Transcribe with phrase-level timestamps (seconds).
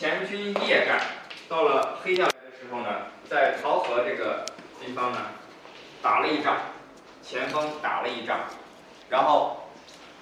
[0.00, 0.98] 前军夜战，
[1.46, 2.88] 到了黑下来的时候呢，
[3.28, 4.46] 在桃河这个
[4.82, 5.18] 地方呢，
[6.00, 6.56] 打了一仗，
[7.22, 8.46] 前锋打了一仗，
[9.10, 9.68] 然后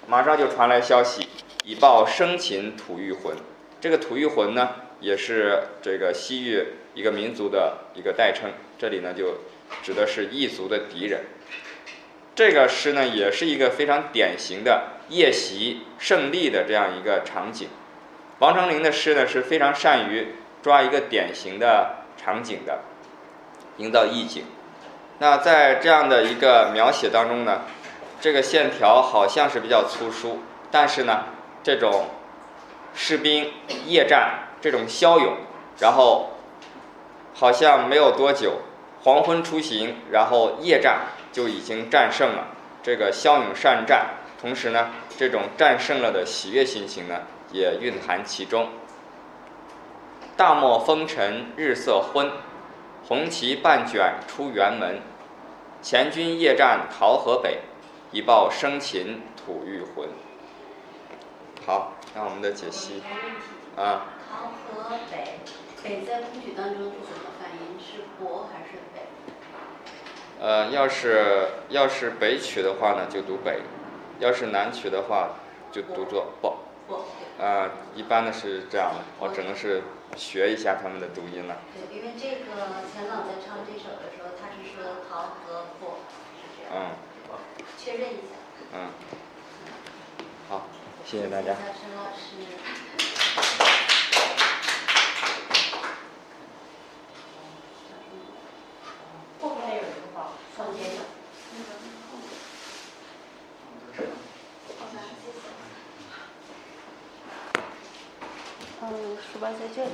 [0.05, 1.29] 马上就传来消息，
[1.63, 3.37] 以报生擒吐谷浑。
[3.79, 4.69] 这个吐谷浑呢，
[4.99, 6.61] 也是这个西域
[6.93, 9.37] 一个民族的一个代称，这里呢就
[9.81, 11.21] 指的是异族的敌人。
[12.35, 17.69] 这个诗呢，也是一个非常典型的夜袭胜利的这样一个场景。
[18.39, 22.79] 王成龄的诗呢，是非常善于抓一个典型的场景的，
[23.77, 24.43] 营造意境。
[25.19, 27.61] 那在这样的一个描写当中呢，
[28.19, 30.39] 这个线条好像是比较粗疏，
[30.71, 31.25] 但是呢，
[31.61, 32.07] 这种
[32.95, 33.53] 士兵
[33.85, 35.37] 夜战这种骁勇，
[35.79, 36.31] 然后
[37.33, 38.59] 好像没有多久，
[39.03, 41.01] 黄昏出行，然后夜战。
[41.31, 42.47] 就已经战胜了，
[42.81, 48.69] 这个骁勇善战，同时呢，这种战胜了的喜悦心情呢，也蕴含其中。
[50.37, 52.31] 大漠风尘日色昏，
[53.07, 55.01] 红旗半卷出辕门。
[55.81, 57.59] 前军夜战桃河北，
[58.11, 60.09] 一报生擒吐谷浑。
[61.65, 63.01] 好，那我们的解析
[63.75, 64.05] 啊。
[64.29, 65.39] 桃河北，
[65.83, 67.77] 北在古曲当中是什么发音？
[67.79, 69.01] 是伯还是北？
[70.41, 73.59] 呃，要是要是北曲的话呢，就读北；
[74.19, 75.31] 要是南曲的话，
[75.71, 76.53] 就读作不。
[77.39, 79.81] 呃，一般的是这样的，我只能是
[80.17, 81.55] 学一下他们的读音了。
[81.73, 86.03] 对，因为这个钱老在唱这首的时候，他是说桃和不，
[86.35, 86.75] 是这样。
[86.75, 86.91] 嗯。
[87.77, 88.35] 确认一下。
[88.73, 88.91] 嗯。
[90.49, 90.67] 好，
[91.05, 91.55] 谢谢大家。
[91.55, 92.19] 陈老师。
[109.31, 109.91] 书包在这里。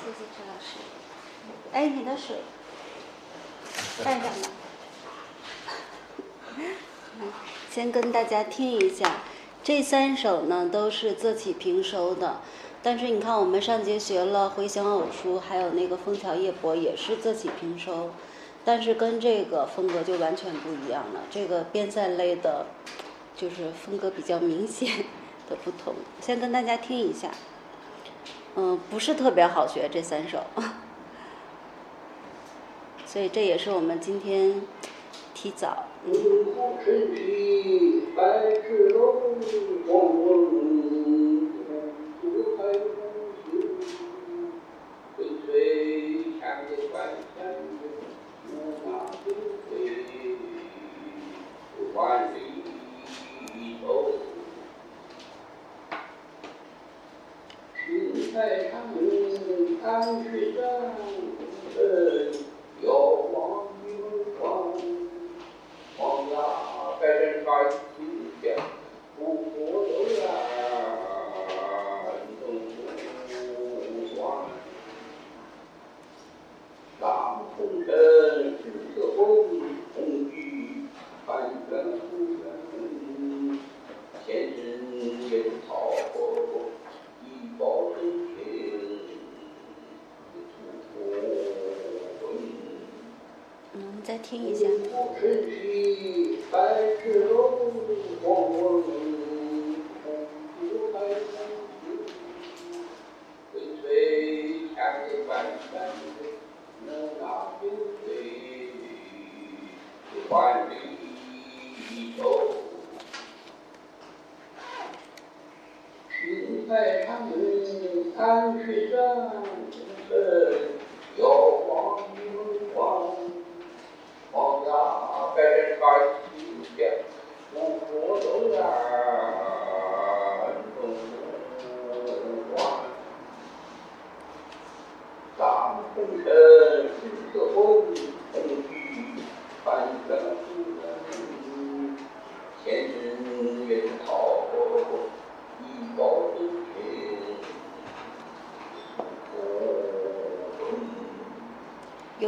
[0.00, 0.78] 谢谢陈老师。
[1.74, 2.36] 哎，你的水
[4.02, 4.48] 带上了。
[7.70, 9.18] 先跟大家听一下，
[9.62, 12.40] 这三首呢都是仄起平收的，
[12.82, 18.10] 但是你看我们上节学了回乡偶书，还有那个枫桥夜泊也是仄起平收。
[18.68, 21.22] 但是跟这个风格就完全不一样了。
[21.30, 22.66] 这个边塞类的，
[23.34, 25.06] 就是风格比较明显
[25.48, 25.94] 的不同。
[26.20, 27.30] 先跟大家听一下，
[28.56, 30.44] 嗯，不是特别好学这三首，
[33.06, 34.60] 所以这也是我们今天
[35.32, 35.86] 提早。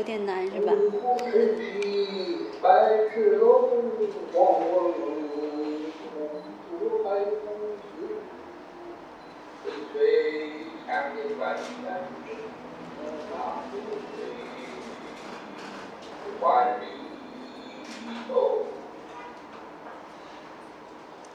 [0.01, 0.73] 有点难是吧？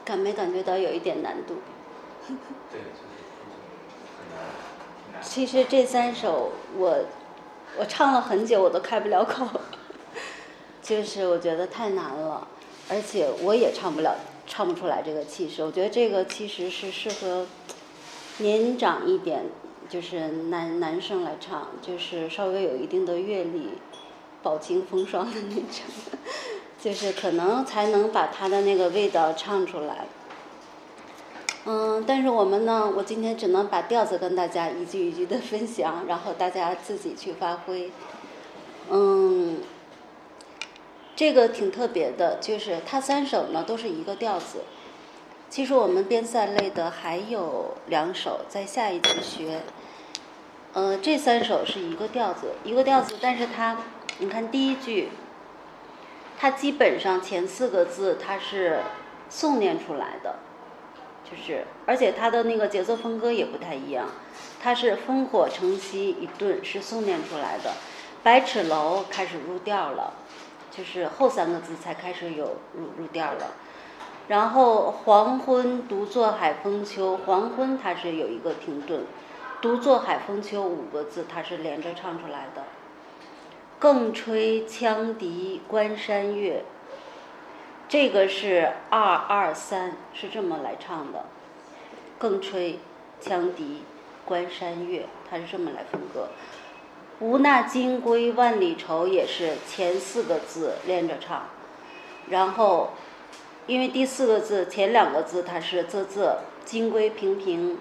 [0.04, 1.54] 感没感觉到有一点难度？
[5.22, 7.04] 其实这三首我
[7.78, 9.46] 我唱了很久，我都开不了口，
[10.82, 12.46] 就是我觉得太难了，
[12.88, 15.62] 而且我也唱不了，唱不出来这个气势。
[15.62, 17.46] 我觉得这个其实是适合
[18.38, 19.44] 年长一点，
[19.88, 23.70] 就是男男生来唱，就是稍微有一定的阅历，
[24.42, 26.20] 饱经风霜的那种，
[26.80, 30.05] 就是可能才能把他的那个味道唱出来。
[31.68, 37.90] 嗯，但是我们呢，我今天只能把调子跟大家一句一句的分享，然后大家自己去发挥。
[38.88, 39.58] 嗯，
[41.16, 44.60] 这个挺特别的，就是它三首呢都是一个调子。
[45.50, 49.62] 其实我们边塞类的还有两首，在下一集学。
[50.72, 53.78] 呃，这三首是一个调子，一个调子，但是它，
[54.18, 55.08] 你看第一句，
[56.38, 58.82] 它基本上前四个字它是
[59.28, 60.36] 诵念出来的。
[61.28, 64.06] 就是，而且它的那个节奏风格也不太一样，
[64.62, 67.72] 它是烽火城西一顿是诵念出来的，
[68.22, 70.14] 百尺楼开始入调了，
[70.70, 73.54] 就是后三个字才开始有入入调了，
[74.28, 79.04] 然后黄昏独坐海风秋，黄昏它是有一个停顿，
[79.60, 82.62] 独坐海风秋五个字它是连着唱出来的，
[83.80, 86.62] 更吹羌笛关山月。
[87.88, 91.24] 这个是二二三，是这么来唱的。
[92.18, 92.80] 更吹
[93.22, 93.82] 羌笛
[94.24, 96.28] 关山月，它是这么来分割。
[97.20, 101.44] 无那金龟万里愁也是前四个字连着唱，
[102.28, 102.90] 然后
[103.68, 107.78] 因为第四个字前两个字它是仄仄，金龟平平，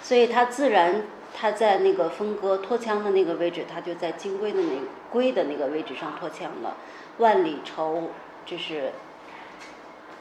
[0.00, 1.02] 所以它自然
[1.34, 4.70] 它在那个分割拖腔的那个位置，它就在金龟的那
[5.10, 6.78] 龟的那个位置上拖腔了。
[7.18, 8.08] 万里愁。
[8.44, 8.92] 就是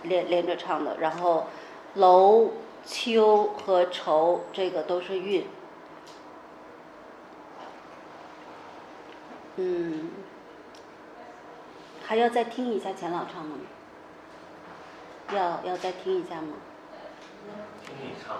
[0.04, 1.48] 连连着唱的，然后
[1.96, 2.52] 楼
[2.86, 5.46] 秋和愁这个都是韵，
[9.58, 10.10] 嗯，
[12.04, 13.62] 还要再听一下钱老唱的吗？
[15.34, 16.54] 要要再听一下吗？
[17.86, 18.38] 听你唱。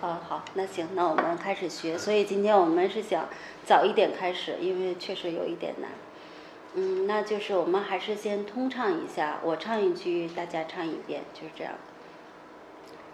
[0.00, 1.96] 好好，那行，那我们开始学。
[1.96, 3.28] 所以今天我们是想
[3.64, 5.90] 早一点开始，因为确实有一点难。
[6.74, 11.74] 嗯，那就是我们还是先通唱一下，我唱一句，大家唱一遍，就是这样。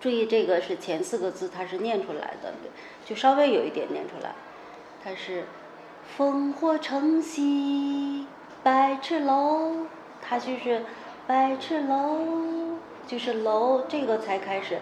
[0.01, 2.55] 注意这个是前四个字，它是念出来的，
[3.05, 4.33] 就稍微有一点念出来。
[5.03, 5.45] 它是
[6.17, 8.29] “烽火城西
[8.63, 9.87] 百尺楼”，
[10.23, 10.85] 它就是
[11.27, 12.79] “百尺楼”，
[13.09, 14.79] 就是楼这个才开始。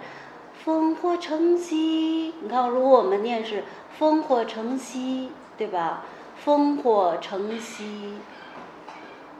[0.66, 3.64] 烽火城西，你看，如果我们念是
[3.98, 6.04] “烽火城西”，对吧？
[6.44, 8.16] 烽火城西。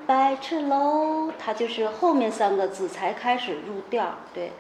[0.07, 4.53] 百尺楼，它就是后面三个字才开始入调，对。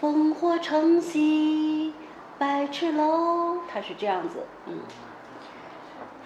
[0.00, 1.92] 烽火城西，
[2.38, 4.78] 百尺楼，它是这样子，嗯。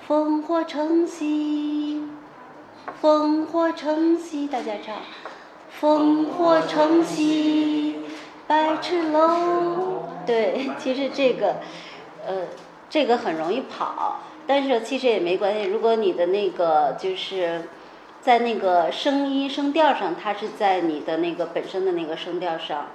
[0.06, 2.06] 烽火城西，
[3.00, 4.96] 烽火城西，大家唱。
[5.80, 7.96] 烽火城西，
[8.46, 11.56] 百尺楼，对，其实这个，
[12.26, 12.42] 呃，
[12.90, 17.62] 这个很容易跑，但是其实也没关系，如果你的那个就是。
[18.22, 22.88] 在那个声音声调上，它是在你的那个本身的那个声调上，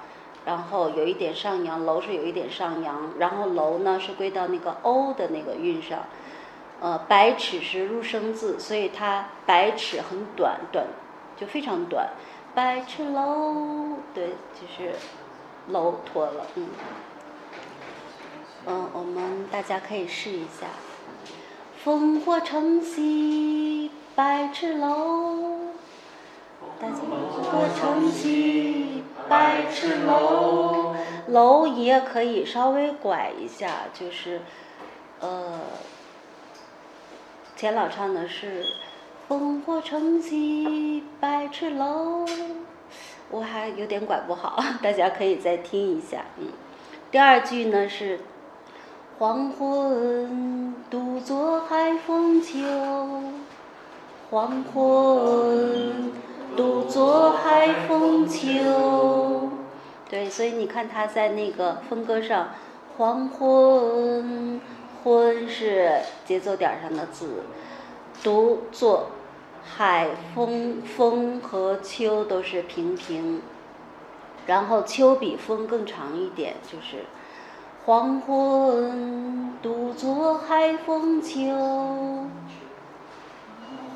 [0.44, 6.04] 然后有一点上扬，楼是有一点上扬，然后楼呢是归到那个 o 的那个韵上，
[6.80, 10.86] 呃，百尺是入声字，所以它百尺很短，短
[11.36, 12.10] 就非常短，
[12.54, 14.94] 百尺楼，对，就是
[15.70, 16.68] 楼脱了，嗯，
[18.66, 20.68] 嗯，我们大家可以试一下，
[21.84, 23.90] 烽火城西。
[24.16, 25.58] 百尺楼，
[26.80, 30.94] 大家火城西，百尺楼，
[31.28, 34.40] 楼也可以稍微拐一下，就是，
[35.20, 35.60] 呃，
[37.56, 38.64] 钱老唱的是
[39.28, 42.24] 烽火城西，百尺楼，
[43.30, 46.46] 我还有点拐不好，大家可以再听一下，嗯，
[47.10, 48.20] 第二句呢是
[49.18, 52.56] 黄昏独坐海风秋。
[54.36, 56.12] 黄昏，
[56.54, 59.48] 独坐海风秋。
[60.10, 62.50] 对，所以你看他在那个风歌上，
[62.98, 64.60] 黄昏，
[65.02, 65.90] 昏是
[66.26, 67.44] 节奏点上的字，
[68.22, 69.06] 独坐
[69.64, 73.40] 海风，风和秋都是平平，
[74.46, 77.06] 然后秋比风更长一点，就是
[77.86, 82.26] 黄昏，独坐海风秋。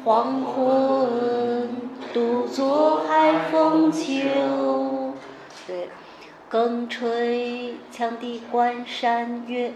[0.02, 1.68] 黄昏，
[2.14, 5.14] 独坐海风秋。
[5.66, 5.90] 对，
[6.48, 9.74] 更吹羌笛关山月，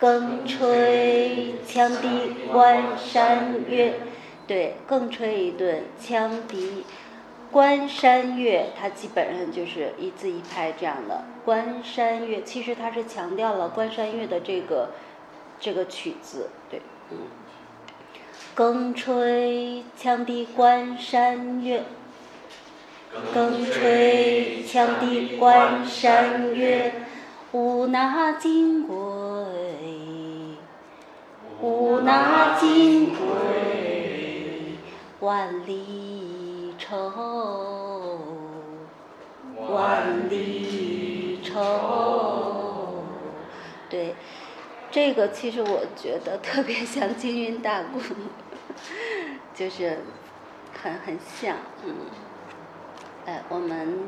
[0.00, 4.00] 更吹羌笛关山月，
[4.48, 6.84] 对，更吹一顿羌笛。
[7.52, 11.22] 关山月，它基本上就是一字一拍这样的。
[11.44, 14.90] 关山月，其实它是强调了关山月的这个
[15.60, 17.18] 这个曲子，对，嗯。
[18.54, 21.82] 更吹羌笛关山月，
[23.34, 26.94] 更吹羌笛关山月，
[27.52, 28.94] 吾那金龟，
[31.60, 33.16] 吾那金龟，
[35.20, 36.22] 万里。
[36.76, 38.18] 愁，
[39.70, 43.04] 万里愁。
[43.88, 44.14] 对，
[44.90, 48.00] 这个其实我觉得特别像金云大鼓，
[49.54, 49.98] 就是
[50.82, 51.94] 很很像，嗯。
[53.26, 54.00] 哎，我们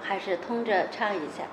[0.00, 1.44] 还是通着唱一下。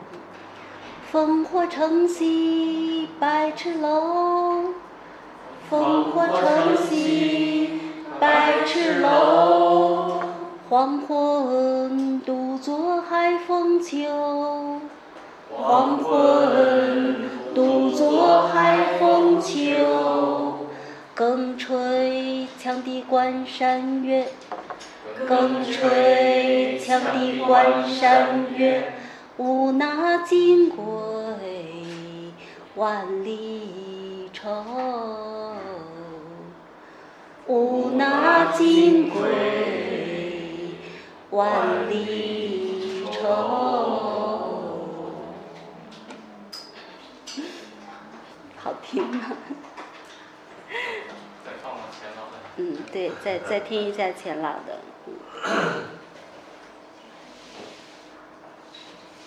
[1.11, 4.75] 烽火城西百尺楼，
[5.71, 7.81] 烽火城西
[8.19, 10.21] 百尺楼。
[10.69, 14.79] 黄昏独坐海风秋，
[15.51, 20.48] 黄昏独坐海风秋。
[21.19, 24.29] 更吹羌笛关山月，
[25.27, 28.93] 更吹羌笛关山月。
[29.35, 30.81] 吾那金龟
[32.75, 34.63] 万里愁，
[37.47, 40.77] 吾那金龟。
[41.31, 43.27] 万里愁。
[48.55, 49.19] 好听吗？
[51.45, 52.37] 再放放钱老的。
[52.57, 54.79] 嗯，对，再再听一下钱老的。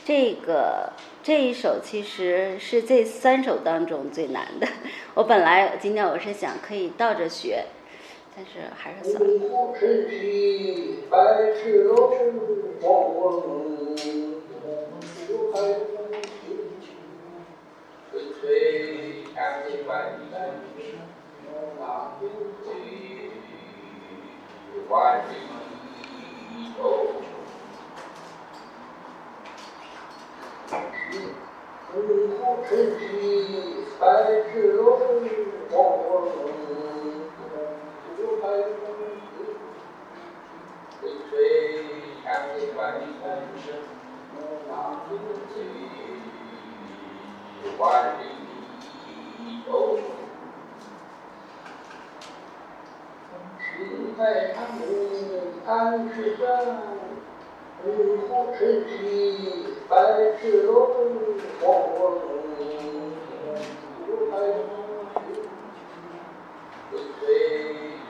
[0.05, 0.93] 这个
[1.23, 4.67] 这一首其实是这三首当中最难的。
[5.15, 7.65] 我本来今天我是想可以倒着学。
[8.35, 9.29] 但是还是算了
[24.93, 25.39] Why me?
[47.79, 48.13] Why.
[54.19, 54.85] 在长路
[55.67, 56.45] 安石山，
[57.85, 57.87] 五
[58.29, 59.95] 湖春溪百
[60.39, 60.71] 尺楼，
[61.61, 61.97] 黄昏
[64.07, 64.71] 独海风，
[66.91, 67.21] 吹吹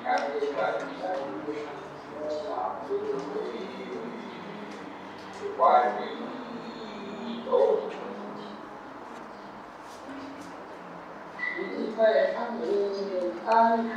[0.05, 0.59] 羌笛关
[1.01, 1.01] 山
[1.47, 1.49] 月，
[5.57, 5.63] 万
[5.97, 6.01] 里
[7.47, 7.49] 愁。
[11.59, 11.61] 你
[11.97, 12.01] 在
[12.35, 12.63] 长路
[13.47, 13.51] 安
[13.95, 13.97] 石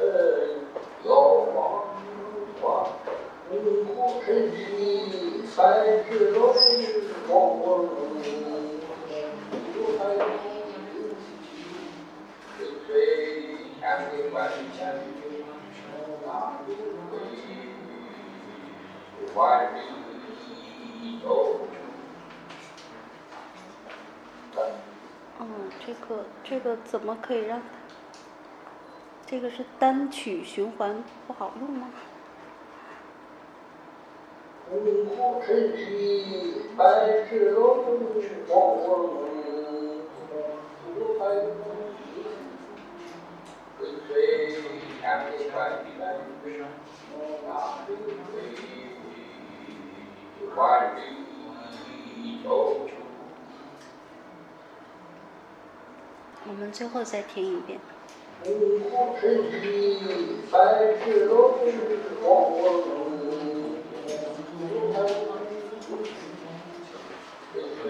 [0.00, 0.08] 山。
[1.04, 1.10] 遥
[1.54, 1.58] 望
[2.62, 2.64] 望，
[3.50, 3.52] 五
[3.84, 4.56] 湖春溪
[5.56, 5.58] 百
[6.04, 6.52] 尺楼，
[7.26, 7.64] 黄昏
[9.72, 10.22] 独海风，
[12.56, 12.88] 吹吹
[13.80, 14.36] 羌笛关
[14.78, 15.00] 山月，
[19.34, 19.40] 万
[19.74, 19.76] 里
[21.22, 21.24] 愁。
[25.38, 25.40] 哦，
[25.86, 26.06] 这个
[26.44, 27.62] 这个怎么可以让？
[29.30, 31.86] 这个是单曲循环不好用吗？
[56.48, 57.78] 我们最后再听一遍。
[58.46, 60.00] 五湖春溪
[60.50, 60.56] 百
[61.04, 61.58] 尺楼，
[62.24, 62.88] 黄昏独
[64.94, 65.92] 海风。
[67.52, 67.84] 吹吹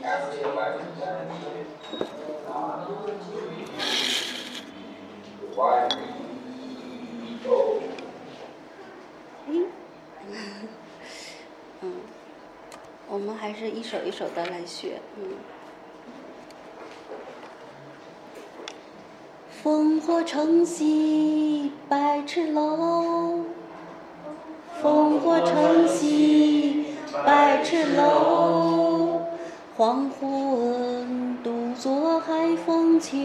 [0.00, 0.56] 羌笛关
[1.00, 1.66] 山月，
[5.56, 5.58] 万
[5.88, 5.90] 里
[7.44, 7.46] 愁。
[11.80, 11.90] 嗯，
[13.08, 15.36] 我们还是一首一首的来学，嗯。
[19.96, 23.40] 烽火城西百尺楼，
[24.82, 26.84] 烽火城西
[27.24, 29.22] 百尺楼，
[29.74, 33.16] 黄昏独坐海风秋。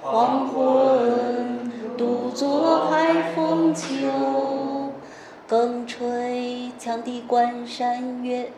[0.00, 3.88] 黄昏独坐海风秋，
[5.48, 8.52] 更吹羌笛关山月，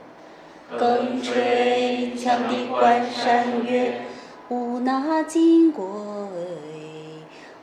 [0.78, 4.02] 更吹羌笛关山月，
[4.50, 5.82] 无那金归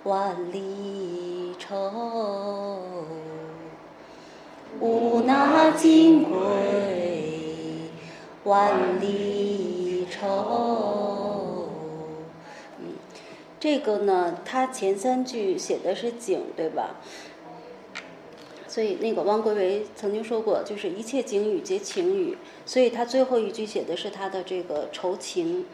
[0.08, 2.80] 万里愁，
[4.80, 7.90] 无那金归
[8.46, 11.68] 万里愁。
[12.80, 12.94] 嗯，
[13.60, 16.96] 这个呢，它前三句写的是景，对吧？
[18.66, 25.66] 所以那个汪国维曾经说过，就是一切景语皆情语，所以他最后一句写的是他的这个愁情。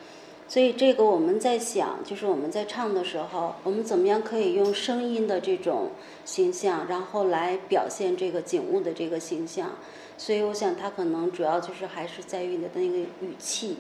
[0.48, 5.92] 所以这个我们在想，就是我们在唱的时候，我们怎么样可以用声音的这种
[6.26, 9.72] 形象，然后来表现这个景物的这个形象。
[10.16, 13.78] 所以我想，它可能主要就是还是在于你的那个语气，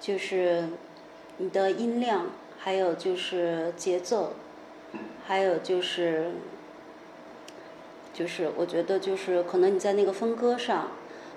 [0.00, 0.68] 就是
[1.38, 2.26] 你的音量，
[2.58, 4.34] 还有就是节奏，
[5.24, 6.32] 还有就是
[8.12, 10.88] 就是我觉得就是可能你在那个分割上。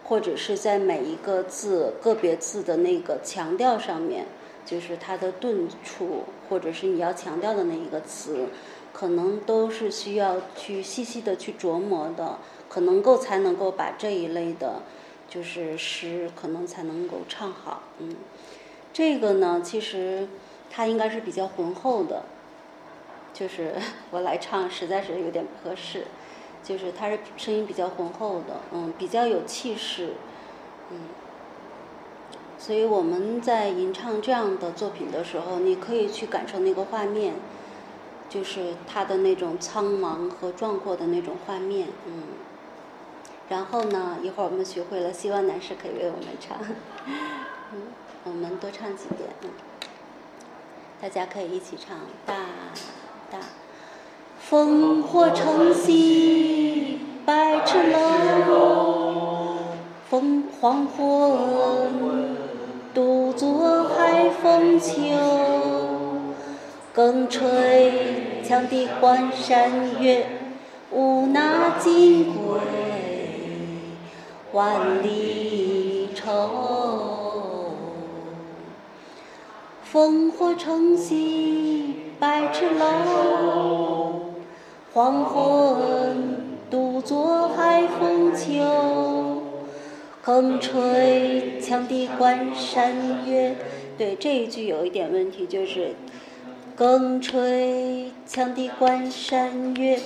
[0.08, 4.26] 或者是在每一个字个别字的那个强调上面，
[4.66, 8.48] 就是它的顿处，或者是你要强调的那一个词，
[8.94, 12.38] 可能都是需要去细细的去琢磨的，
[12.70, 14.82] 可能够才能够把这一类的，
[15.30, 17.84] 就是诗可能才能够唱好。
[18.00, 18.16] 嗯，
[18.94, 20.30] 这个呢，其实
[20.72, 22.24] 它应该是比较浑厚的，
[23.34, 23.74] 就是
[24.12, 26.06] 我来唱实在是有点不合适。
[26.68, 30.16] 就是他是声音比较浑厚的，嗯，比较有气势，
[30.92, 31.00] 嗯，
[32.58, 37.36] 所以我们在吟唱这样的作品的时候，你可以去感受那个画面，
[38.28, 42.24] 就是它的那种苍茫和壮阔的那种画面，嗯。
[43.48, 46.58] 然后呢，一会儿我们学会了，希望男士可以为我们唱，
[47.72, 47.84] 嗯，
[48.26, 49.50] 我们多唱几遍，嗯，
[51.02, 52.36] 大家可以一起唱，大
[53.32, 53.40] 大。
[54.50, 59.58] 烽火城西百尺楼，
[60.10, 62.38] 风黄昏
[62.94, 64.94] 独坐海风秋。
[66.94, 70.26] 更吹羌笛关山月，
[70.92, 72.62] 无那金归
[74.54, 77.74] 万里愁。
[79.92, 84.27] 烽火城西百尺楼。
[84.98, 86.40] 黄昏
[86.72, 89.44] 独坐海风秋，
[90.24, 93.56] 更吹羌笛关山月。
[93.96, 95.92] 对这一句有一点问题，就是
[96.76, 100.00] 更吹羌笛关山月。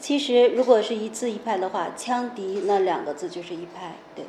[0.00, 3.96] 其实如果是一字一拍的话，羌笛那两个字就是一拍。
[4.14, 4.24] 对，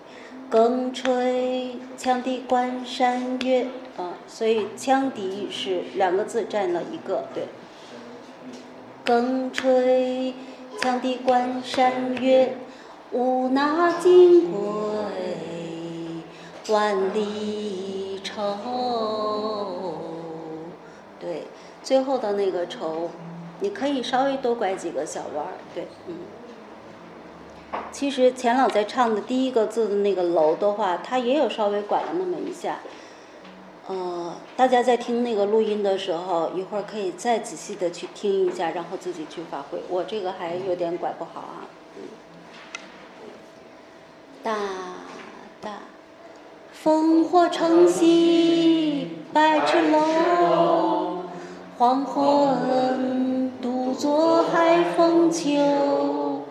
[0.49, 7.45] 更吹羌笛关山月啊，所以羌笛是两个字占了一个，对。
[9.09, 10.35] 风吹
[10.79, 12.55] 羌笛关山月，
[13.11, 14.61] 无那金归
[16.67, 18.55] 万里愁。
[21.19, 21.45] 对，
[21.81, 23.09] 最后的那个愁，
[23.61, 25.53] 你可以稍微多拐几个小弯儿。
[25.73, 26.15] 对，嗯。
[27.91, 32.77] 其实钱老在唱的第一个字的那个楼的话，他也有稍微拐了那么一下。
[33.89, 39.79] 呃，大家在听那个录音的时候，一会儿可以再仔细的去听一下，然后自己去发挥。
[39.89, 41.65] 我这个还有点拐不好啊。
[44.43, 44.55] 大
[45.59, 45.71] 大，
[46.83, 51.23] 烽火城西百尺楼，
[51.79, 56.43] 黄昏独坐海风秋。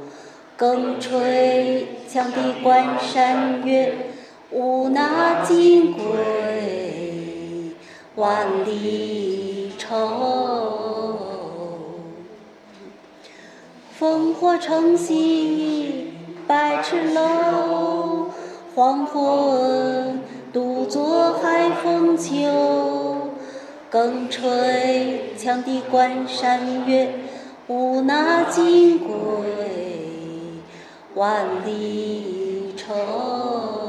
[0.57, 3.95] 更吹羌笛关山月，
[4.51, 7.08] 无那金归。
[8.19, 9.97] 万里愁，
[14.01, 18.27] 烽火城西百尺楼，
[18.75, 20.21] 黄昏
[20.53, 23.29] 独坐海风秋。
[23.89, 27.15] 更吹羌笛关山月，
[27.69, 29.15] 无那金归
[31.15, 33.88] 万里愁。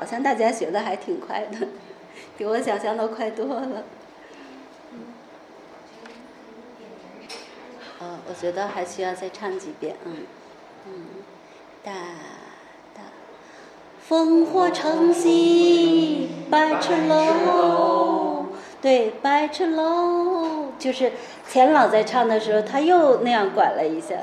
[0.00, 1.68] 好像大家学的还挺快的，
[2.38, 3.84] 比我想象的快多了。
[7.98, 10.16] 呃，我觉得还需要再唱几遍，嗯，
[10.86, 11.04] 嗯，
[11.84, 11.92] 哒
[12.94, 13.02] 哒，
[14.08, 18.46] 烽火城西百尺楼，
[18.80, 21.12] 对，百尺楼，就是
[21.46, 24.14] 钱老在唱的时候，他又那样拐了一下，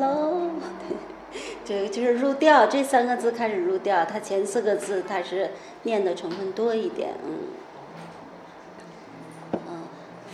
[0.00, 0.48] 楼。
[1.68, 5.50] 这个就是入调，这三个字开始入调，它前四个字它是
[5.82, 7.40] 念的成分多一点，嗯。
[9.52, 9.82] 嗯，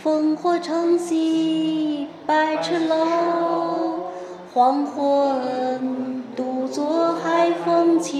[0.01, 4.11] 烽火城西百尺楼，
[4.53, 8.13] 黄昏独坐海风秋。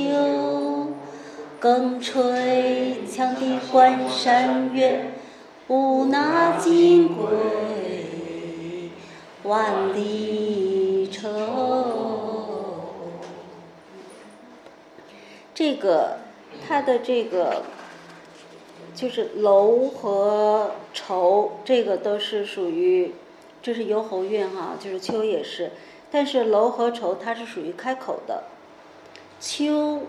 [1.58, 5.14] 更吹羌笛关山月，
[5.70, 7.24] 无那金归
[9.44, 12.05] 万里愁。
[15.56, 16.20] 这个，
[16.68, 17.64] 它的这个，
[18.94, 23.16] 就是楼和愁，这个都是属于，
[23.64, 25.72] 这是游侯韵哈，就是秋也是，
[26.12, 28.44] 但是楼和愁它是属于开口的，
[29.40, 30.04] 秋。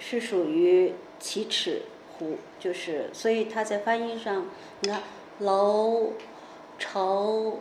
[0.00, 1.82] 是属于起齿
[2.16, 4.46] 呼，就是所以它在发音上，
[4.78, 5.02] 你看
[5.40, 6.12] 楼、
[6.78, 7.58] 愁、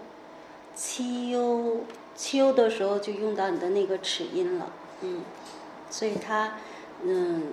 [0.76, 1.78] 秋、
[2.16, 4.72] 秋的时候就用到你的那个齿音了，
[5.02, 5.24] 嗯，
[5.90, 6.60] 所以它
[7.04, 7.44] 嗯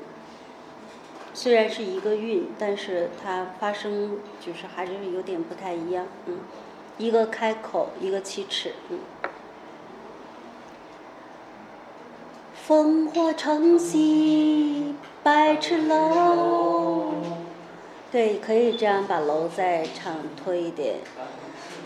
[1.32, 6.38] 虽然是一个韵，但是它发声就是还是有点不太一样，嗯，
[6.96, 8.98] 一个开口，一个起齿，嗯。
[12.66, 17.12] 烽火城西百尺楼，
[18.10, 20.96] 对，可以这样把楼再唱拖一点。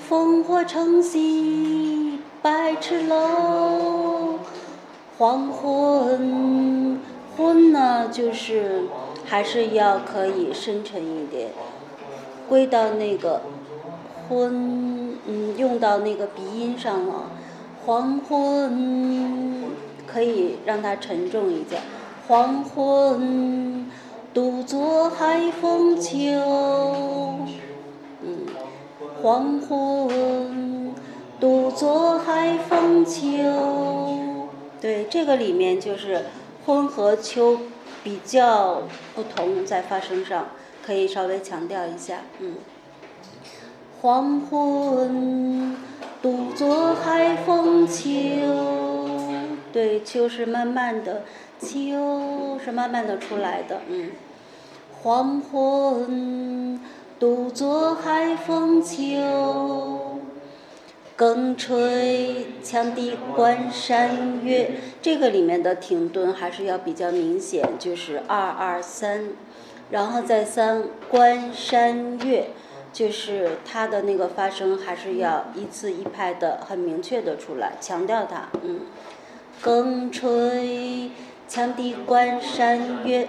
[0.08, 4.38] 烽火城西百尺楼，
[5.18, 7.00] 黄昏，
[7.38, 8.82] 昏呢就是
[9.24, 11.52] 还是要可以深沉一点，
[12.50, 13.40] 归到那个
[14.28, 17.30] 昏，嗯，用到那个鼻音上了。
[17.86, 19.48] 黄昏。
[20.10, 21.82] 可以让它沉重一点。
[22.26, 23.86] 黄昏，
[24.32, 26.16] 独坐海风秋。
[28.22, 28.46] 嗯，
[29.20, 30.94] 黄昏，
[31.38, 34.48] 独坐海风秋。
[34.80, 36.24] 对，这个里面就是
[36.68, 37.60] 昏和秋
[38.04, 38.82] 比较
[39.14, 40.48] 不同，在发声上
[40.84, 42.18] 可以稍微强调一下。
[42.40, 42.56] 嗯，
[44.02, 45.74] 黄昏，
[46.20, 48.04] 独坐海风秋。
[49.72, 51.22] 对，秋是慢慢的，
[51.58, 54.10] 秋是慢慢的出来的，嗯。
[55.00, 56.78] 黄昏，
[57.18, 60.18] 独坐海风秋。
[61.18, 64.70] 更吹羌笛关山月。
[65.02, 69.30] 这个里面的停顿还是要比较明显，就是二二三，
[69.90, 72.50] 然后再三关山月，
[72.92, 78.82] 就是它的那个发声还是要一字一拍的，很明确的出来，强调它，嗯。
[79.60, 81.10] 更吹
[81.50, 83.26] 羌笛关山月，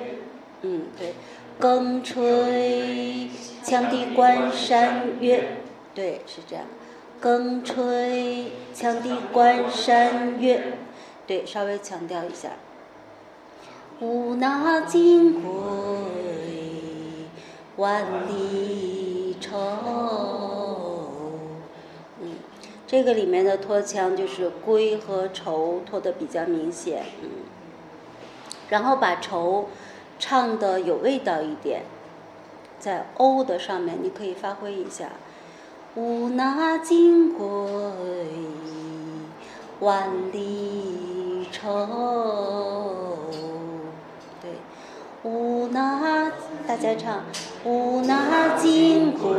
[0.62, 1.16] 嗯，对，
[1.58, 3.32] 更吹
[3.64, 5.58] 羌笛关山月，
[5.96, 6.66] 对，是这样。
[7.20, 10.78] 更吹羌笛关山月，
[11.28, 12.52] 对，稍微强调一下。
[14.00, 15.50] 无那金归
[17.76, 19.50] 万里愁。
[22.22, 22.36] 嗯
[22.88, 27.30] 这个里面的拖腔就是归和愁拖的比较明显，嗯，
[28.70, 29.68] 然后把愁
[30.18, 31.84] 唱的有味道一点，
[32.80, 35.12] 在欧的上面你可以发挥一下，
[35.96, 37.48] 无那金归
[39.80, 43.18] 万里愁，
[44.42, 44.52] 对，
[45.24, 46.32] 无那
[46.68, 47.24] 大家唱，
[47.66, 49.32] 无那金归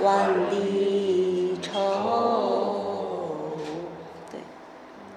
[0.00, 1.26] 万里。
[1.60, 3.56] 愁，
[4.30, 4.40] 对，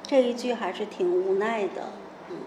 [0.04, 1.94] 这一句还是挺无奈的，
[2.30, 2.38] 嗯，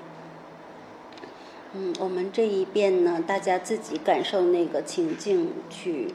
[1.75, 6.13] 嗯，我们这一遍呢，大家自己感受那个情境去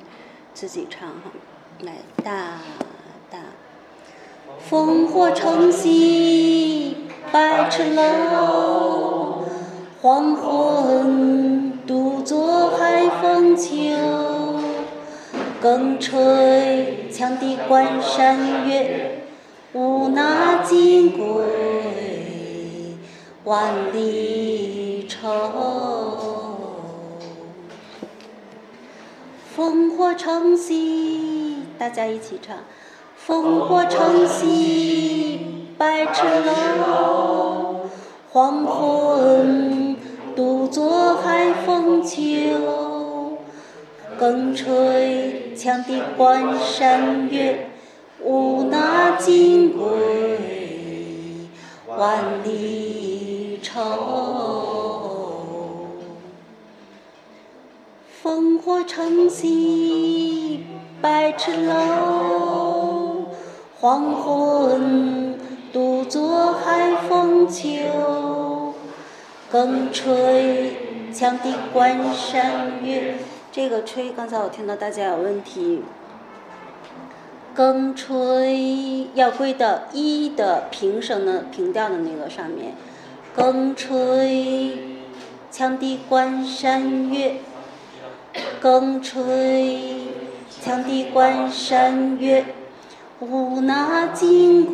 [0.60, 1.32] 自己唱哈，
[1.84, 2.60] 来，大
[3.32, 3.40] 大，
[4.70, 9.46] 烽火城西百尺楼，
[10.02, 13.72] 黄昏独坐海风秋。
[15.62, 19.22] 更吹羌笛关山月，
[19.72, 22.98] 无那金归
[23.46, 26.39] 万里愁。
[29.60, 32.56] 烽火城西，大家一起唱。
[33.28, 36.24] 烽火城西百尺
[36.80, 37.82] 楼，
[38.32, 39.98] 黄昏
[40.34, 42.18] 独坐海风秋。
[44.18, 47.68] 更吹羌笛关山月，
[48.24, 51.50] 无那金归
[51.98, 54.79] 万里愁。
[58.22, 60.66] 烽火城西
[61.02, 63.28] 百尺楼，
[63.80, 65.40] 黄昏
[65.72, 68.74] 独坐海风秋，
[69.50, 70.76] 更吹
[71.14, 73.16] 羌笛关山月。
[73.54, 75.84] 这个吹，刚才我听到大家有问题。
[77.56, 82.74] 更吹要归到一的平声的平调的那个上面。
[83.34, 84.78] 更吹
[85.52, 87.38] 羌笛关山月，
[88.62, 90.08] 更吹
[90.64, 92.46] 羌笛关山月。
[93.22, 94.66] 无那金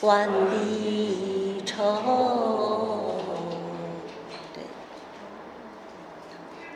[0.00, 3.16] 万里愁。
[4.54, 4.62] 对，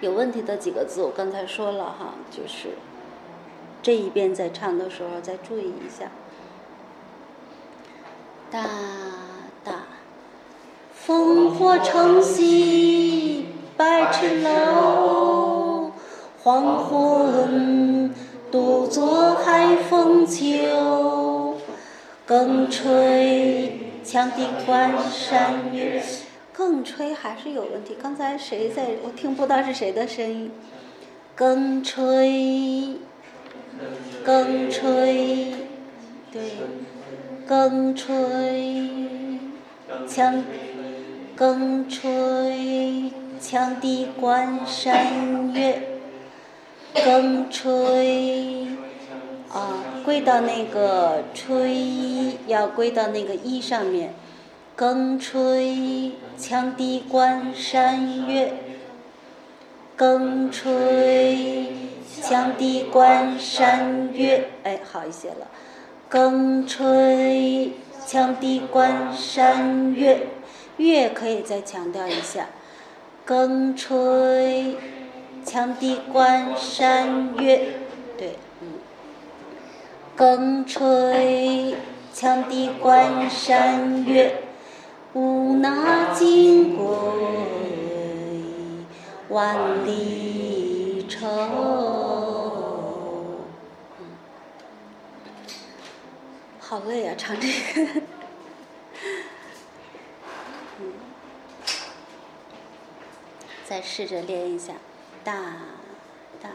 [0.03, 2.77] 有问题的几个字我刚才说了哈，就是
[3.83, 6.11] 这一遍在唱的时候再注意一下。
[8.51, 8.67] 大
[9.65, 9.85] 大，
[11.07, 13.18] 烽火城西
[13.79, 15.93] 百尺楼，
[16.43, 18.13] 黄昏。
[18.51, 21.59] 独坐海风秋，
[22.27, 26.03] 更吹羌笛关山月。
[26.53, 28.87] 更吹还是有问题，刚才谁在？
[29.05, 30.51] 我听不到是谁的声音。
[31.37, 32.97] 更吹，
[34.25, 35.55] 更吹，
[36.33, 36.41] 对，
[37.47, 38.89] 更吹，
[40.09, 40.43] 羌，
[41.37, 45.83] 更吹羌笛关山月。
[47.05, 48.67] 更吹，
[49.53, 54.15] 啊，归到那个吹，要归到那个一上面。
[54.75, 58.55] 更吹羌笛关山月，
[59.95, 61.73] 更吹
[62.23, 65.49] 羌笛关山月，哎，好一些了。
[66.09, 67.73] 更吹
[68.07, 70.29] 羌笛关山月，
[70.79, 72.49] 月可以再强调一下。
[73.29, 74.75] 更吹。
[75.45, 77.75] 羌笛关山月，
[78.17, 78.69] 对，嗯。
[80.17, 81.75] 更吹
[82.15, 84.45] 羌笛关山月，
[85.13, 86.85] 无那金龟
[89.29, 91.27] 万里愁。
[96.61, 98.01] 好累啊，唱这个。
[103.69, 104.73] 再试着练一下。
[105.23, 105.35] 大
[106.43, 106.49] 大，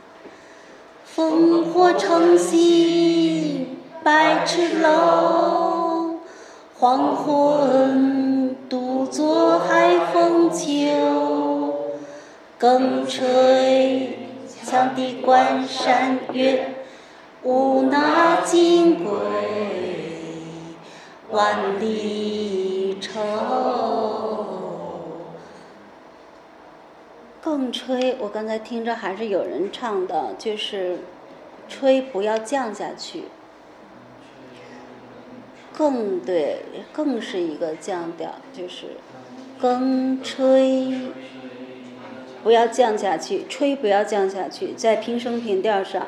[1.15, 6.21] 烽火城西百尺楼，
[6.79, 11.75] 黄昏独坐海风秋。
[12.57, 14.17] 更吹
[14.65, 16.85] 羌笛关山月，
[17.43, 19.13] 无那金龟
[21.29, 24.02] 万里愁。
[27.43, 30.99] 更吹，我刚才听着还是有人唱的，就是
[31.67, 33.25] 吹不要降下去。
[35.75, 36.61] 更对，
[36.93, 38.91] 更是一个降调，就是
[39.59, 41.11] 更吹
[42.43, 46.07] 不要降下去，吹不要降下去，在平声平调上。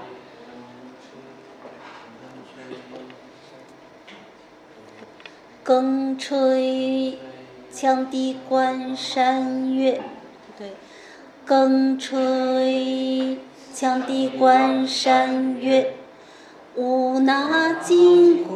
[5.63, 7.17] 更吹
[7.73, 9.99] 羌笛关山月，
[11.45, 13.37] 更吹
[13.71, 15.93] 羌笛关山月，
[16.75, 18.55] 无那金龟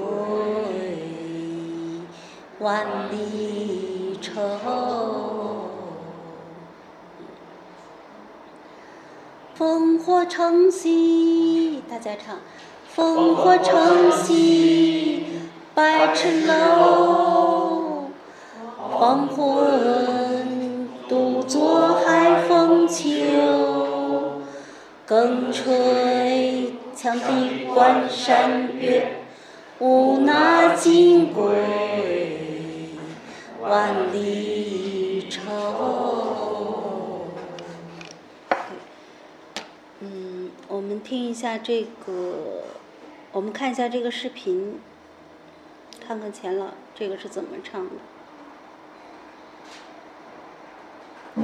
[2.58, 4.41] 万里愁。
[9.56, 12.39] 烽火城西，大家唱。
[12.95, 15.28] 烽火城西
[15.75, 18.06] 百尺楼，
[18.78, 20.58] 黄昏
[21.09, 22.29] 独坐海。
[22.47, 24.41] 风秋，
[25.05, 29.17] 更吹羌笛关山月，
[29.77, 32.97] 无那金龟
[33.61, 37.27] 万里愁。
[39.99, 42.63] 嗯，我们听一下这个，
[43.31, 44.79] 我们看一下这个视频，
[45.99, 47.91] 看看钱老这个是怎么唱的。
[51.35, 51.41] 烽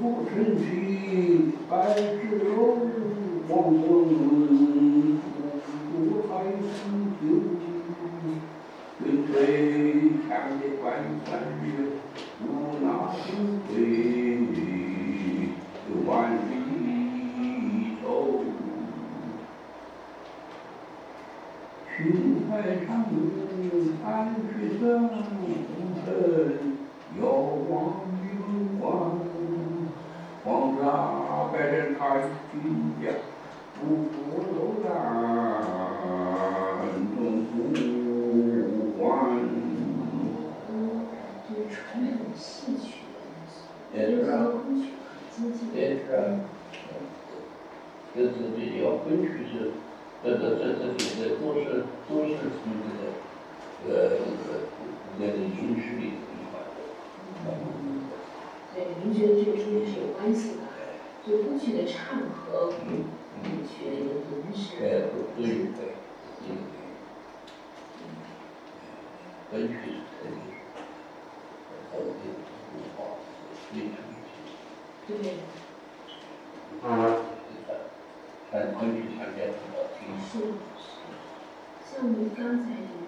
[0.00, 2.48] 火城西百尺楼，
[3.46, 3.84] 黄昏
[5.20, 5.26] 独
[5.92, 7.22] 坐海风秋。
[9.04, 9.32] 更吹
[10.28, 10.86] 羌笛关
[11.26, 11.28] 山
[11.62, 11.66] 月，
[12.40, 12.42] 无
[12.80, 12.86] 那
[13.26, 13.28] 金
[13.66, 13.76] 龟。
[16.06, 16.38] 万里
[18.00, 18.06] 愁，
[21.96, 21.96] 青
[22.48, 22.50] 海
[22.86, 22.88] 长
[24.08, 26.08] 安去登城，
[27.20, 27.22] 遥
[27.68, 27.70] 望
[28.24, 28.26] 云
[28.80, 28.82] 关。
[30.44, 30.82] 黄沙
[31.52, 32.00] 百战开
[32.50, 32.56] 军
[33.02, 33.04] 家，
[33.78, 34.16] 不负
[34.56, 34.90] 楼兰
[37.14, 37.52] 终不
[38.96, 39.04] 还。
[41.44, 41.76] 就是传
[42.16, 43.14] 统戏曲的
[43.94, 45.56] 也是啊元素，昆曲和京剧。
[45.74, 46.16] 也是啊，
[48.14, 49.52] 这这这要昆曲是，
[50.24, 52.98] 这这这这这都是都是从这个
[53.86, 54.18] 呃
[55.18, 56.76] 那个影视里头一块的。
[58.74, 60.62] 对，您觉得这个中间是有关系的？
[61.26, 63.04] 就过去的唱和嗯
[63.42, 65.78] 昆曲的吟是哎，都都有的，
[66.46, 66.56] 有的。
[69.50, 69.80] 昆曲是
[70.22, 70.76] 肯定是，
[71.90, 72.30] 还有这个
[72.74, 72.98] 舞蹈，
[73.72, 73.92] 非常
[75.06, 75.12] 对，
[78.50, 80.00] 看昆曲唱起来很好听。
[80.20, 80.30] 是
[80.78, 80.82] 是。
[81.84, 83.07] 像您刚才您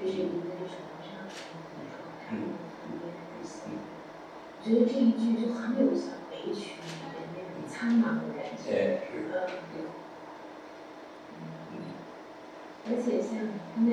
[0.00, 1.28] 就是您在手上
[2.26, 2.56] 看嗯。
[4.62, 8.64] 我觉得这一句就很有像北曲里面那种苍茫的感觉。
[8.70, 8.74] 哎，
[9.10, 9.36] 是，呃，
[12.86, 13.90] 而且像刚才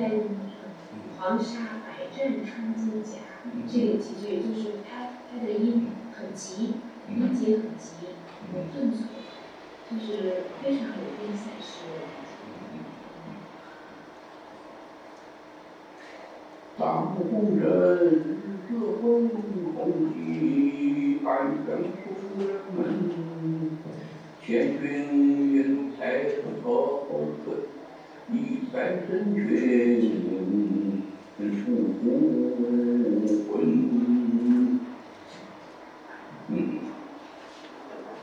[1.18, 3.10] 黄沙百战穿金甲
[3.66, 6.74] 这个几句，就是它它的音很急，
[7.08, 8.12] 音节很急，
[8.52, 9.06] 很顿挫，
[9.90, 12.28] 就是非常有边塞诗的感觉。
[16.78, 17.66] 大漠红人，
[18.70, 19.28] 热风
[19.74, 21.28] 空气，安
[21.66, 21.90] 江出
[22.38, 22.78] 人们。
[24.40, 24.46] 千
[24.80, 24.86] 军
[25.52, 25.56] 云
[25.98, 25.98] 彩
[26.62, 27.02] 后
[27.44, 27.52] 退，
[28.32, 28.76] 一山
[29.08, 29.42] 神群，
[31.36, 31.42] 出
[33.50, 33.52] 魂。
[36.46, 36.78] 嗯，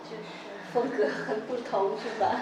[0.05, 0.17] 就是
[0.71, 2.41] 风格很不同，是吧？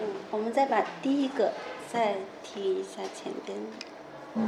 [0.00, 1.52] 嗯，我们再把第一个
[1.92, 3.58] 再听一下前边。
[4.36, 4.40] 我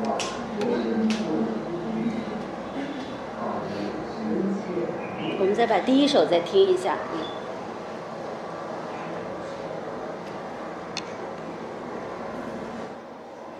[5.45, 6.99] 们再把第一首再听一下。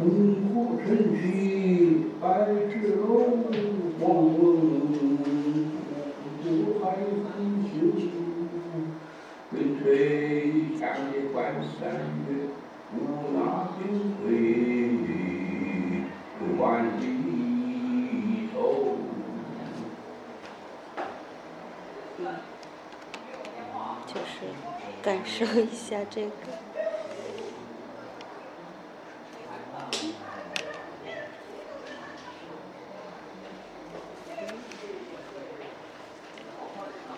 [0.01, 2.27] 嗯烽火晨曦，百
[2.69, 3.05] 尺楼，
[4.01, 4.37] 黄昏
[6.43, 6.45] 渡
[6.83, 6.85] 海
[7.23, 7.25] 三
[7.63, 7.71] 秋。
[9.49, 9.87] 春吹
[10.77, 10.83] 夏
[11.15, 11.81] 夜关山
[12.29, 12.31] 月，
[12.93, 12.95] 无
[13.33, 13.39] 那
[13.79, 13.81] 兵
[14.21, 14.27] 退，
[25.07, 26.31] 感受一下这个。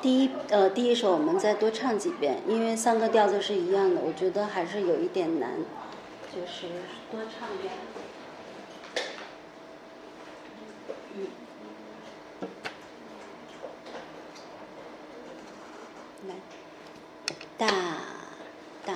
[0.03, 5.53] 第一呃第一首我们再多唱几遍，因为三个调子是一样的，我觉得还是有一点难，
[6.31, 6.67] 就是
[7.11, 7.73] 多唱一遍。
[11.15, 11.27] 嗯。
[16.29, 16.35] 来，
[17.57, 17.67] 大
[18.87, 18.95] 大，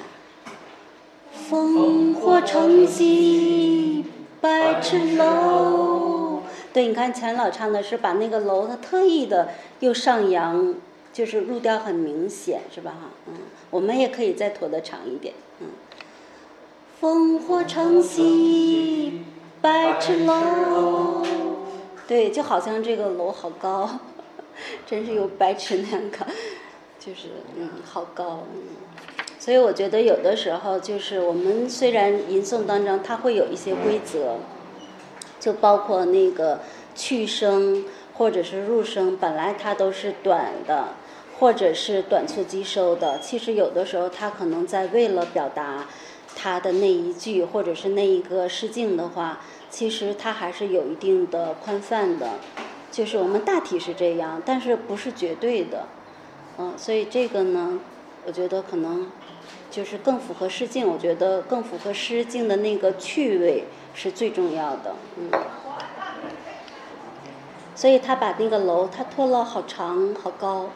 [1.50, 4.06] 烽火晨曦
[4.40, 6.42] 百尺楼。
[6.72, 10.74] 对，你钱老唱的是把那个楼，他特意的又上扬，
[11.12, 12.90] 就是入调很明显，是吧？
[12.92, 13.34] 哈，嗯，
[13.70, 15.68] 我们也可以再拖得长一点，嗯。
[17.00, 19.22] 烽火城西
[19.60, 21.24] 百尺楼，
[22.06, 23.98] 对，就好像这个楼好高，
[24.86, 26.26] 真是有百尺那样高。
[27.04, 28.62] 就是嗯，好高，嗯，
[29.36, 34.36] 所以我觉得有的时候就是我们虽然吟诵当中它会有一些规则，
[35.40, 36.60] 就包括那个
[36.94, 40.88] 去声或者是入声，本来它都是短的，
[41.38, 43.18] 或者是短促急收的。
[43.20, 45.86] 其实有的时候它可能在为了表达
[46.36, 52.34] 它的那一句或者是那一个诗境的话，其实它还是有一定的宽泛的。
[52.90, 55.86] 就是我们大体是这样，但是不是绝对的。
[56.58, 57.80] 嗯，所以这个呢，
[58.26, 59.10] 我觉得可能
[59.70, 63.64] 就是更符合诗境，我觉得更符合诗境的那个趣味
[63.94, 65.30] 是最重要的，嗯。
[67.82, 70.68] 所以他把那个楼，他拖了好长好高，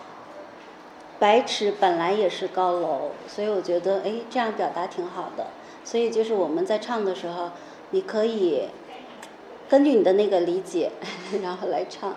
[1.20, 5.46] 百尺本来也是高楼，所以我觉得哎，这样表达挺好的。
[5.84, 7.52] 所以就是我们在唱的时候，
[7.92, 8.70] 你可以
[9.68, 10.90] 根据你的那个理解，
[11.44, 12.12] 然后来唱。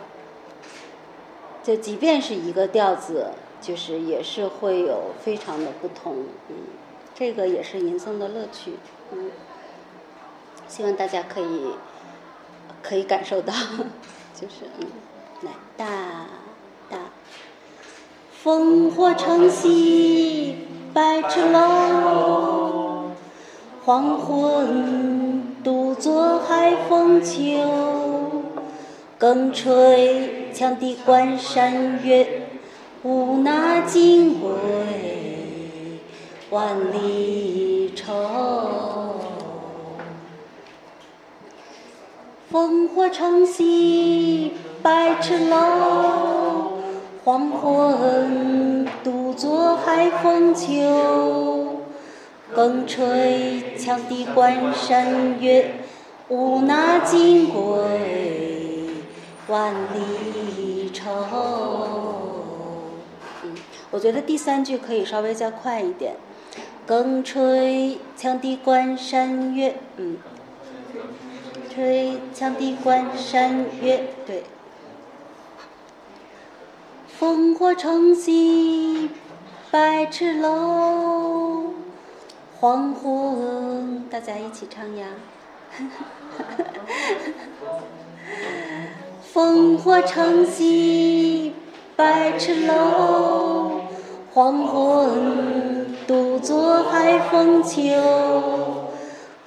[1.61, 3.27] 就即便是一个调子，
[3.61, 6.15] 就是也是会有非常的不同，
[6.47, 6.55] 嗯，
[7.13, 8.73] 这个也是吟诵的乐趣，
[9.11, 9.29] 嗯，
[10.67, 11.75] 希望大家可以
[12.81, 13.53] 可以感受到，
[14.39, 14.87] 就是嗯，
[15.41, 15.85] 来大
[16.89, 16.97] 大，
[18.41, 20.59] 烽火城西
[20.93, 23.11] 百尺楼，
[23.83, 27.33] 黄昏独坐海风秋。
[29.17, 32.47] 更吹羌笛关山月，
[33.03, 34.49] 无那金归
[36.49, 38.98] 万里愁。
[42.51, 46.79] 烽火长兮百尺楼，
[47.23, 51.81] 黄昏独坐海风秋。
[52.51, 55.75] 更吹羌笛关山月，
[56.29, 58.95] 无那金归
[59.47, 61.05] 万里愁。
[63.43, 63.55] 嗯，
[63.91, 66.15] 我觉得第三句可以稍微再快一点。
[66.87, 70.17] 更吹羌笛关山月，嗯，
[71.79, 74.43] 吹羌笛关山月，对。
[77.17, 79.09] 烽火长兮
[79.71, 81.75] 百尺楼，
[82.59, 85.07] 黄昏，大家一起唱呀。
[89.33, 91.53] 烽火城西
[91.95, 93.83] 百尺楼，
[94.33, 98.88] 黄昏独坐海风秋。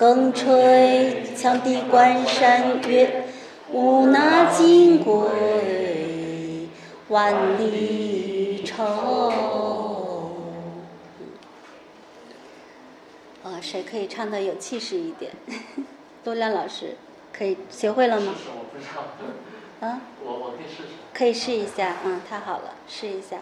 [0.03, 3.22] 更吹羌笛关山月，
[3.70, 6.66] 无那金归
[7.07, 10.32] 万里愁。
[13.44, 15.30] 啊，谁可以唱的有气势一点？
[16.24, 16.96] 多亮老师，
[17.32, 18.34] 可以学会了吗？
[18.57, 20.88] 我不知道，啊，我我可以试试。
[21.14, 23.36] 可以试一下，嗯，太好了，试一下。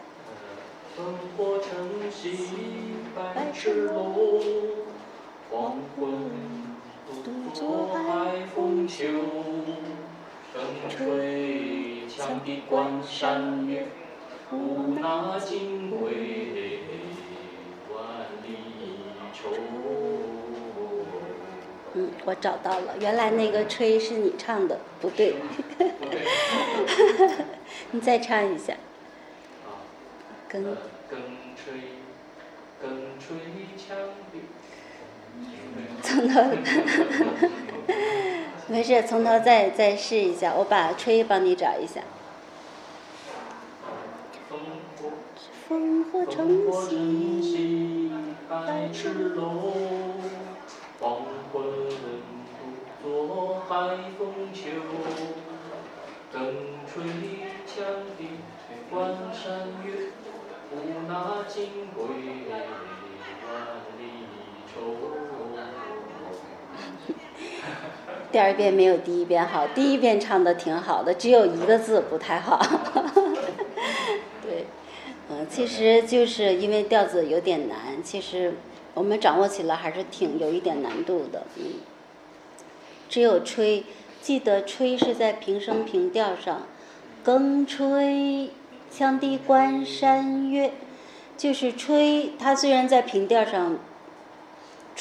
[0.95, 1.05] 烽
[1.39, 2.37] 火城西
[3.17, 4.43] 百尺楼，
[5.51, 6.31] 黄昏
[7.25, 9.05] 独坐海风秋。
[10.53, 13.87] 更吹羌笛关山月，
[14.53, 16.81] 无那金归
[17.93, 18.57] 万里
[19.33, 19.51] 愁。
[21.95, 25.37] 嗯，我找到了，原来那个吹是你唱的，不对，
[27.93, 28.75] 你再唱一下。
[29.65, 29.79] 啊，
[36.11, 36.43] 从头，
[38.67, 42.01] 没事，从头再再试一下，我把吹帮你找一下。
[44.51, 44.57] 烽
[45.01, 45.13] 火
[45.69, 48.13] 烽火烽长火晨兮，曦
[48.49, 49.73] 百尺楼，
[50.99, 51.63] 黄昏
[53.01, 53.75] 独坐海
[54.19, 54.63] 风秋。
[56.33, 56.43] 更
[56.87, 57.03] 吹
[57.67, 57.83] 羌
[58.19, 58.21] 笛
[58.91, 60.11] 关山月，
[60.73, 60.75] 无
[61.09, 62.05] 那金归
[62.51, 62.61] 万
[63.99, 64.01] 里
[64.73, 65.30] 愁。
[68.33, 72.61] 第二遍没有第一遍好，第一遍唱的挺好的，只有一个字不太好。
[74.43, 74.67] 对，
[75.29, 78.55] 嗯，其实就是因为调子有点难，其实
[78.95, 81.75] 我们掌握起来还是挺有一点难度的，嗯。
[83.09, 83.83] 只有吹，
[84.23, 86.63] 记得吹是在平声平调上，
[87.25, 88.51] 更吹
[88.95, 90.73] 羌笛关山月，
[91.37, 93.79] 就是吹，它虽然在平调上。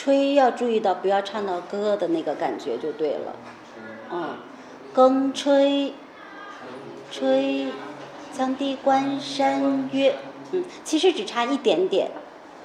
[0.02, 3.36] 吹要注意到不要唱到歌的那个感觉就对了，
[4.10, 4.38] 嗯，
[4.94, 5.94] 更吹，
[7.12, 7.68] 吹，
[8.34, 10.16] 羌笛关山月，
[10.54, 12.12] 嗯，其实只差一点点，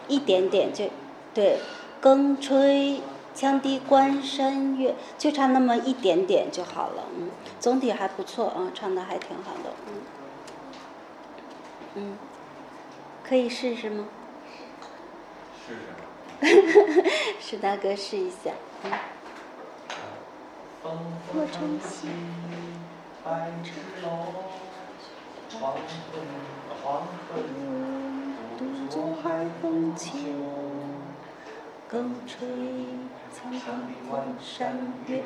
[0.07, 0.85] 一点点就，
[1.35, 1.59] 对，
[2.01, 3.01] 更吹
[3.35, 9.93] 羌笛关山月，就差那么一点点就好了，嗯，总体还不错啊，唱的还挺好的，嗯，
[11.97, 12.19] 嗯，
[13.29, 14.07] 可以试试吗？
[15.67, 15.81] 试试。
[17.41, 18.53] 石大哥试一下，
[18.85, 18.91] 嗯。
[20.85, 20.89] 烽
[21.33, 22.09] 火长兮
[23.25, 23.73] 百尺
[24.03, 24.09] 楼，
[25.59, 25.81] 黄昏
[26.83, 27.33] 黄昏
[28.59, 30.11] 独坐海风秋。
[31.89, 32.49] 更吹
[33.33, 33.61] 羌笛
[34.11, 34.77] 关山
[35.07, 35.23] 月，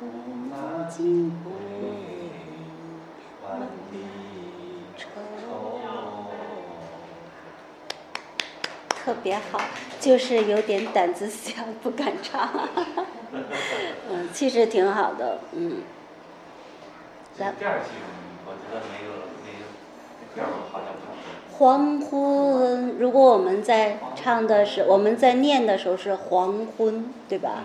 [0.00, 0.04] 无
[0.50, 1.52] 那金归
[3.44, 3.96] 万里
[9.04, 9.60] 特别好，
[9.98, 12.48] 就是有点胆子小，不敢唱。
[14.10, 15.82] 嗯，气势挺好的，嗯。
[17.38, 17.52] 来。
[17.58, 17.86] 第二句
[18.46, 19.12] 我觉得没有
[20.36, 20.86] 没有好像。
[21.58, 27.64] 黄昏，如果我们在唱的是，我们在念的时候是黄昏，对吧？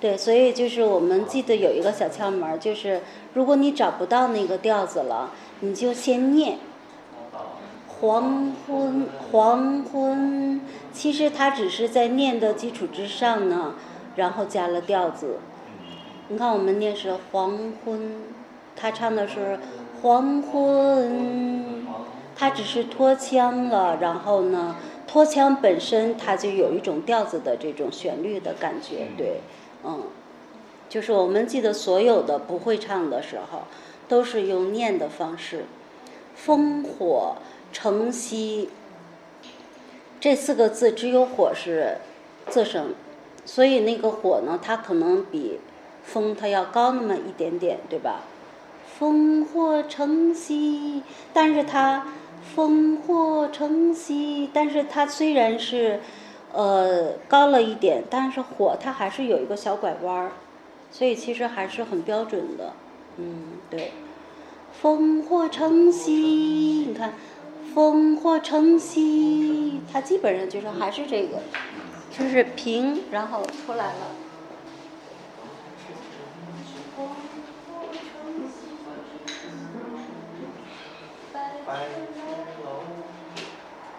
[0.00, 3.00] 对，所以就是我们记得有一个小窍门，就是
[3.32, 6.58] 如果你找不到那个调子了，你就先念。
[8.04, 10.60] 黄昏，黄昏，
[10.92, 13.76] 其实它只是在念的基础之上呢，
[14.16, 15.38] 然后加了调子。
[16.28, 18.16] 你看我们念是黄昏，
[18.76, 19.58] 他唱的是
[20.02, 21.86] 黄昏，
[22.36, 24.76] 他只是拖腔了，然后呢，
[25.06, 29.40] 拖腔本身它就有一种调子的这种旋律的感觉，对，
[29.82, 30.02] 嗯，
[30.90, 33.62] 就是我们记得所有的不会唱的时候，
[34.08, 35.64] 都是用念的方式。
[36.36, 37.36] 烽火
[37.74, 38.70] 城西，
[40.20, 41.98] 这四个字只有火是
[42.48, 42.94] 仄声，
[43.44, 45.58] 所以那个火呢，它可能比
[46.04, 48.22] 风它要高那么一点点，对吧？
[48.98, 51.02] 烽火城西，
[51.32, 52.06] 但是它
[52.54, 56.00] 烽火城西，但是它虽然是
[56.52, 60.30] 呃高了一点，但是火它还是有一个小拐弯儿，
[60.92, 62.72] 所以其实还是很标准的，
[63.16, 63.90] 嗯，对。
[64.82, 66.12] 烽火城西，
[66.88, 67.14] 你看，
[67.74, 71.40] 烽火城西，它基本上就是还是这个，
[72.16, 74.06] 就是平，然后出来了。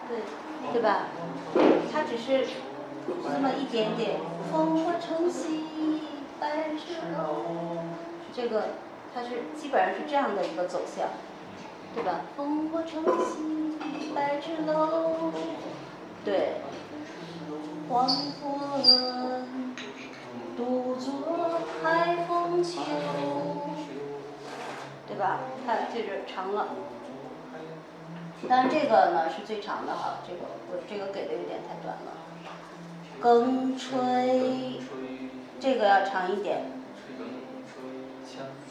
[0.08, 0.18] 对，
[0.72, 1.08] 对吧？
[1.92, 2.46] 它只是
[3.06, 4.20] 这么一点点。
[4.50, 5.64] 烽火城西，
[6.40, 7.82] 白纸楼，
[8.32, 8.68] 这个。
[9.14, 11.08] 它是基本上是这样的一个走向，
[11.94, 12.20] 对吧？
[12.36, 13.65] 烽火城西，
[14.14, 15.32] 白纸楼，
[16.24, 16.54] 对。
[17.88, 19.76] 黄昏，
[20.56, 22.80] 独坐海风秋，
[25.06, 25.38] 对吧？
[25.64, 26.66] 看，这是长了。
[28.48, 30.40] 但是这个呢是最长的哈，这个
[30.72, 32.12] 我这个给的有点太短了。
[33.20, 34.80] 更吹，
[35.60, 36.64] 这个要长一点。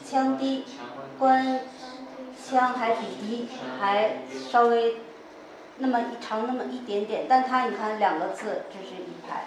[0.04, 0.64] 腔低，
[1.18, 1.60] 关
[2.48, 3.48] 腔还比低，
[3.80, 4.98] 还稍微
[5.78, 9.46] 那么一长那么一点点，但它你看两个字，这是一排。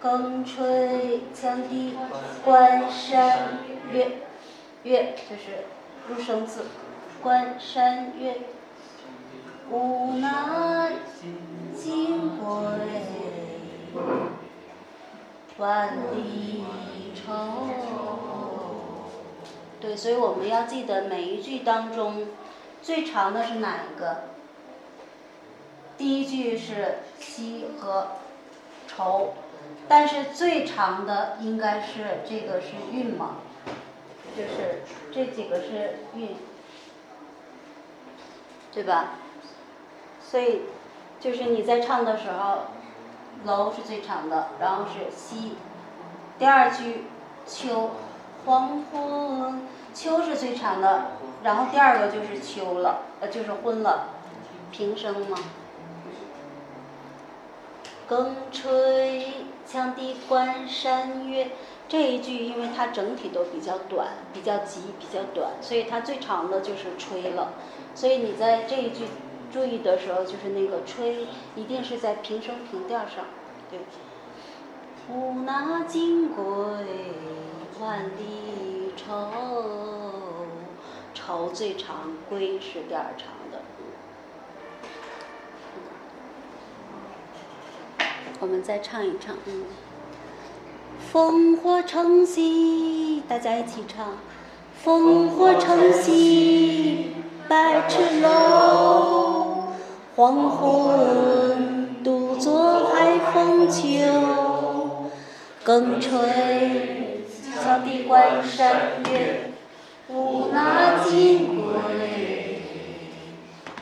[0.00, 1.96] 更吹羌笛，
[2.44, 3.58] 关山
[3.92, 4.22] 月，
[4.82, 5.66] 月就是
[6.08, 6.64] 入声字，
[7.22, 8.38] 关山月，
[9.70, 10.94] 无奈
[11.72, 12.46] 金归，
[15.58, 16.64] 万里
[17.14, 18.45] 愁。
[19.78, 22.28] 对，所以我们要记得每一句当中，
[22.82, 24.22] 最长的是哪一个？
[25.98, 28.08] 第一句是西和
[28.86, 29.34] 愁，
[29.86, 33.36] 但是最长的应该是这个是韵嘛，
[34.36, 36.36] 就是这几个是韵，
[38.72, 39.10] 对吧？
[40.20, 40.62] 所以
[41.20, 42.62] 就是你在唱的时候，
[43.44, 45.52] 楼是最长的，然后是西，
[46.38, 47.04] 第二句
[47.46, 47.90] 秋。
[48.46, 49.60] 黄昏，
[49.92, 51.06] 秋是最长的，
[51.42, 54.10] 然后第二个就是秋了，呃，就是昏了，
[54.70, 55.36] 平声嘛。
[58.08, 59.32] 更吹
[59.68, 61.50] 羌笛关山月，
[61.88, 67.54] 这一句因为它整体都比较短，比较急，比较短，所以它最长的就是吹了。
[67.96, 69.06] 所以你在这一句
[69.52, 71.26] 注意的时候，就是那个吹
[71.56, 73.24] 一定是在平声平调上，
[73.68, 73.80] 对。
[75.08, 76.44] 无那金归。
[77.78, 79.28] 万里愁，
[81.12, 83.60] 愁最长，归是第二长的。
[88.40, 89.64] 我们再唱一唱，嗯。
[91.12, 94.16] 烽火城西，大家一起唱。
[94.82, 97.16] 烽火城西，
[97.46, 99.64] 百尺楼。
[100.16, 103.82] 黄昏，独坐海风秋。
[105.62, 107.05] 更吹。
[107.56, 109.50] 羌笛关山月，
[110.08, 112.60] 无那金归，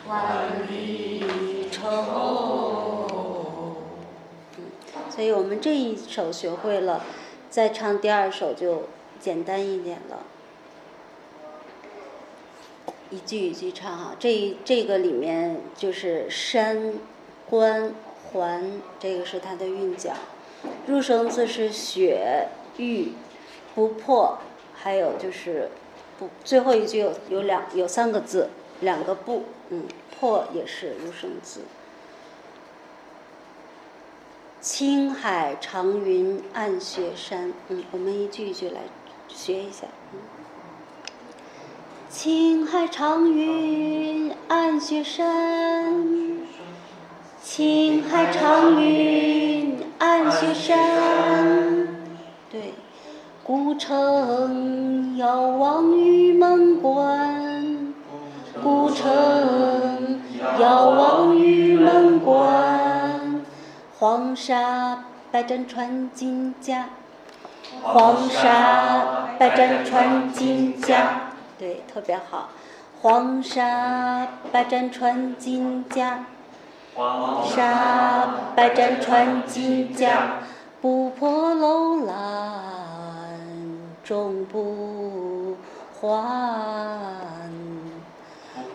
[0.07, 3.75] 万里愁。
[5.09, 7.03] 所以我们这一首学会了，
[7.49, 8.83] 再唱第二首就
[9.19, 10.19] 简单一点了。
[13.09, 16.93] 一句一句唱哈，这这个里面就是山、
[17.49, 17.93] 关、
[18.31, 20.13] 环，这个是它的韵脚。
[20.87, 22.47] 入声字是雪、
[22.77, 23.11] 玉。
[23.75, 24.39] 不破，
[24.73, 25.69] 还有就是
[26.17, 28.49] 不，最后一句有有两有三个字，
[28.79, 29.83] 两个不，嗯，
[30.17, 31.61] 破也是入声字。
[34.61, 38.79] 青海长云暗雪山，嗯，我们一句一句来
[39.27, 39.85] 学一下。
[40.13, 40.19] 嗯
[42.07, 46.47] 青海长云暗雪山，
[47.43, 51.87] 青海长云暗雪山，
[52.49, 52.73] 对。
[53.45, 57.93] 孤城遥望玉门关，
[58.63, 60.19] 古城
[60.59, 63.43] 遥望玉门关。
[63.99, 66.89] 黄沙百战穿金甲，
[67.83, 71.29] 黄沙百战穿金甲，
[71.59, 72.49] 对，特别好。
[72.99, 76.25] 黄沙百战穿金甲，
[76.95, 80.39] 黄沙百战穿金甲，
[80.81, 82.84] 不破楼兰。
[84.05, 85.57] 终不
[85.99, 87.49] 还。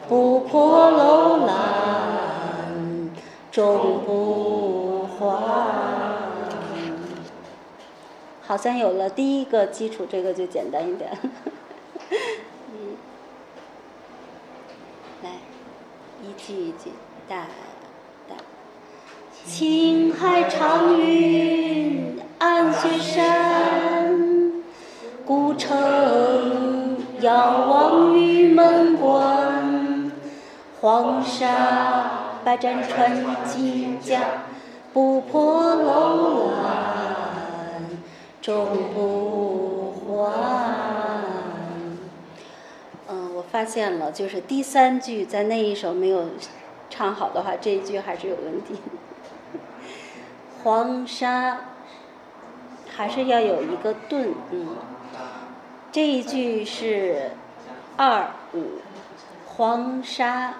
[0.08, 3.10] 不破楼兰，
[3.52, 5.24] 终不还。
[8.42, 11.12] 好像有了第一个基础，这个就简单一点。
[15.22, 15.30] 来，
[16.24, 16.90] 一句一句，
[17.28, 17.46] 大
[18.28, 18.34] 大。
[19.46, 23.99] 青海长云暗雪山，
[25.30, 30.10] 古城遥望玉门关。
[30.80, 34.18] 黄沙百战穿金甲，
[34.92, 37.84] 不破楼兰，
[38.42, 40.32] 终不还。
[43.08, 46.24] 嗯，我发现了，就是第三句在那一首没有
[46.90, 48.74] 唱好的话，这一句还是有问题。
[50.64, 51.58] 黄沙
[52.88, 54.66] 还是要有一个顿，嗯，
[55.92, 57.30] 这一句是
[57.96, 58.80] 二五，
[59.46, 60.54] 黄沙。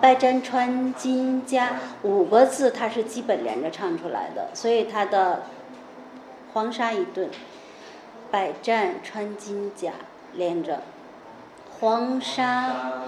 [0.00, 5.42] 百战穿金甲五个字，它是基本连着唱出来的，所以它的
[6.52, 7.28] 黄沙一顿，
[8.30, 9.90] 百战穿金甲
[10.34, 10.82] 连着，
[11.80, 13.02] 黄沙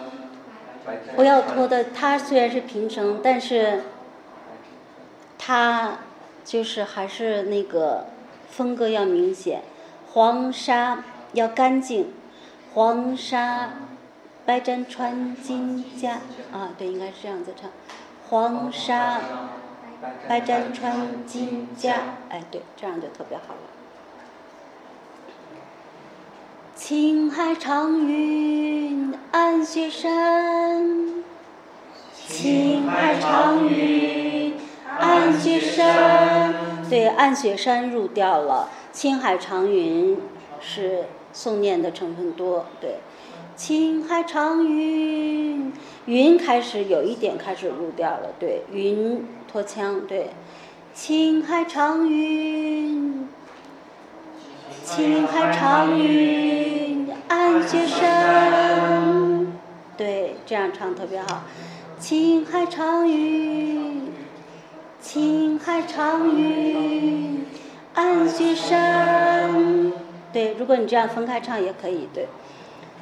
[1.15, 3.83] 不要拖的，它虽然是平声，但是。
[5.43, 6.01] 它
[6.45, 8.09] 就是还是那个
[8.51, 9.63] 风格要明显，
[10.13, 11.03] 黄沙
[11.33, 12.13] 要干净，
[12.75, 13.71] 黄沙
[14.45, 16.19] 百战穿金甲
[16.53, 17.71] 啊，对，应该是这样子唱，
[18.29, 19.21] 黄沙
[20.29, 21.97] 百战穿金甲，
[22.29, 23.61] 哎，对，这样就特别好了。
[26.75, 31.25] 青海长云暗雪山，
[32.15, 34.59] 青海长云。
[34.99, 36.53] 暗雪山，
[36.91, 38.69] 对，暗雪山入调了。
[38.93, 40.21] 青海长云
[40.61, 42.97] 是诵念的成分多，对。
[43.57, 45.73] 青海长云，
[46.07, 50.31] 云开始有一点开始入调了，对，云拖腔，对。
[50.95, 53.29] 青海长云，
[54.83, 59.53] 青海长云，暗雪山，
[59.97, 61.43] 对，这样唱特别好。
[61.99, 64.11] 青海长云。
[65.03, 67.45] 青海长云
[67.95, 69.51] 暗雪山，
[70.33, 72.29] 对，如果你这样分开唱也可以，对。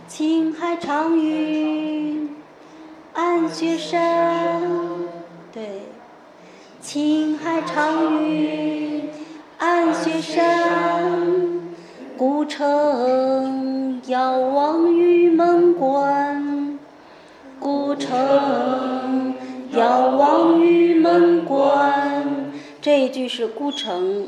[0.06, 2.34] 青海长云
[3.12, 4.62] 暗雪山，
[5.52, 5.82] 对。
[6.80, 9.10] 青海长云
[9.58, 11.12] 暗雪山，
[12.16, 16.78] 古城遥望玉门关，
[17.60, 19.34] 古城。
[19.72, 22.50] 遥望玉门关，
[22.80, 24.26] 这一句是孤城，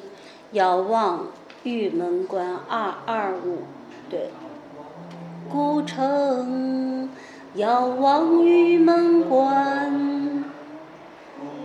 [0.53, 1.29] 遥望
[1.63, 3.65] 玉门关二二五，
[4.09, 4.31] 对。
[5.51, 7.09] 古城
[7.55, 10.45] 遥望玉门关，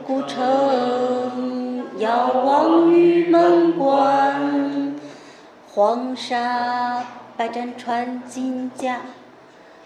[0.06, 4.96] 古城遥望玉门关，
[5.68, 7.04] 黄沙
[7.38, 9.02] 百战穿金甲，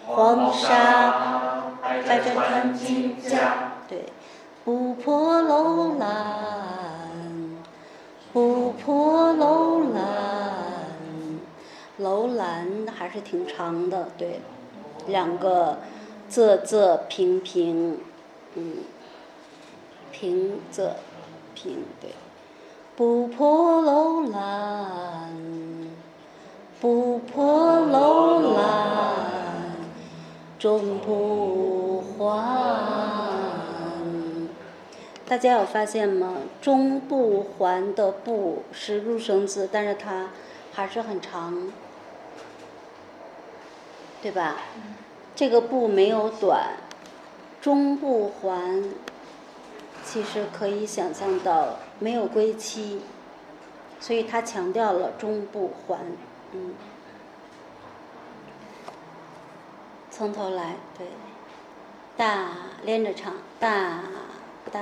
[0.08, 3.74] 黄沙百战穿金甲。
[3.88, 4.06] 对，
[4.64, 6.08] 不破楼兰，
[8.40, 10.02] 不破楼兰，
[11.98, 14.40] 楼兰还是挺长的，对，
[15.08, 15.80] 两个
[16.32, 18.00] 仄仄平平，
[18.56, 18.78] 嗯，
[20.14, 20.92] 平仄
[21.54, 22.12] 平对，
[22.96, 25.34] 不破楼兰，
[26.80, 29.74] 不破楼兰，
[30.58, 33.49] 终不还。
[35.30, 36.38] 大家有发现吗？
[36.60, 40.30] 中不还的不是入声字，但是它
[40.74, 41.72] 还是很长，
[44.24, 44.56] 对吧？
[45.36, 46.78] 这个不没有短，
[47.62, 48.84] 中不还，
[50.04, 53.02] 其实可以想象到没有归期，
[54.00, 56.00] 所以他强调了中不还，
[56.54, 56.74] 嗯。
[60.10, 61.06] 从头来，对，
[62.18, 62.50] 大
[62.84, 64.02] 连着唱，大
[64.72, 64.82] 大。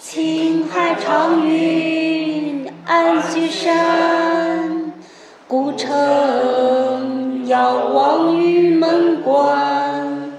[0.00, 4.92] 青海长云暗雪山，
[5.48, 10.32] 古城遥望玉门关。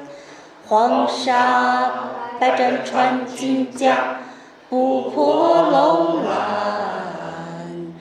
[0.68, 4.20] 黄沙百战穿金甲，
[4.70, 7.93] 不破楼兰，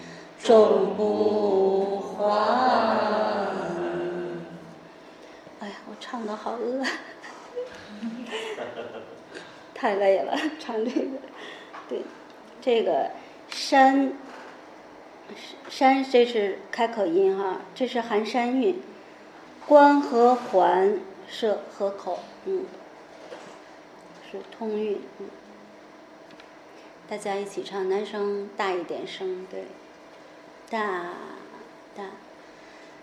[0.42, 2.24] 终不还。
[5.60, 6.84] 哎呀，我唱的好饿，
[9.76, 11.18] 太累了， 唱这个。
[11.88, 12.00] 对，
[12.60, 13.10] 这个
[13.48, 14.14] 山
[15.68, 18.82] 山这是开口音哈，这是含山韵。
[19.66, 20.98] 关和环
[21.28, 22.64] 是合口，嗯，
[24.30, 25.28] 是通韵，嗯。
[27.08, 29.64] 大家一起唱，男生大一点声，对，
[30.70, 31.14] 大
[31.96, 32.04] 大。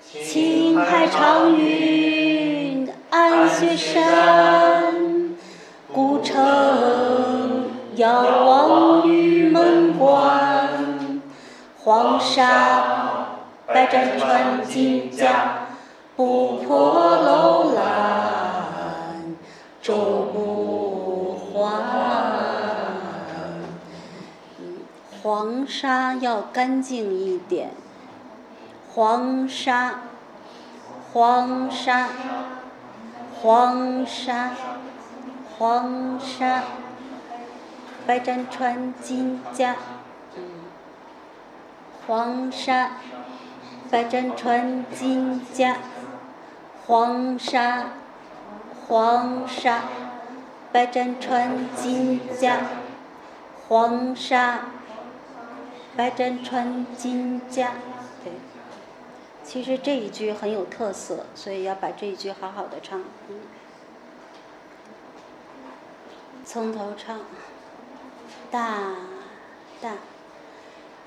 [0.02, 4.73] 青海长云暗雪山，
[7.96, 11.22] 遥望玉门关。
[11.84, 13.28] 黄沙
[13.68, 15.68] 百战穿金甲，
[16.16, 19.36] 不破楼兰
[19.82, 21.62] 终不还。
[25.22, 27.72] 黄沙要干净一点。
[28.94, 30.02] 黄沙，
[31.12, 32.10] 黄沙，
[33.42, 34.52] 黄沙，
[35.58, 36.64] 黄沙，
[38.06, 39.76] 白毡穿金甲。
[42.06, 42.98] 黄沙，
[43.90, 45.78] 白毡穿金甲。
[46.86, 47.92] 黄沙，
[48.88, 49.84] 黄沙，
[50.72, 52.58] 白毡穿金甲。
[53.70, 54.66] 黄沙，
[55.96, 57.72] 白毡穿金甲。
[58.24, 58.34] 对。
[59.46, 63.00] 其实这一句很有特色，所以要把这一句好好的唱。
[63.30, 63.40] 嗯，
[66.44, 67.20] 从头唱，
[68.54, 68.60] 大
[69.82, 69.90] 大。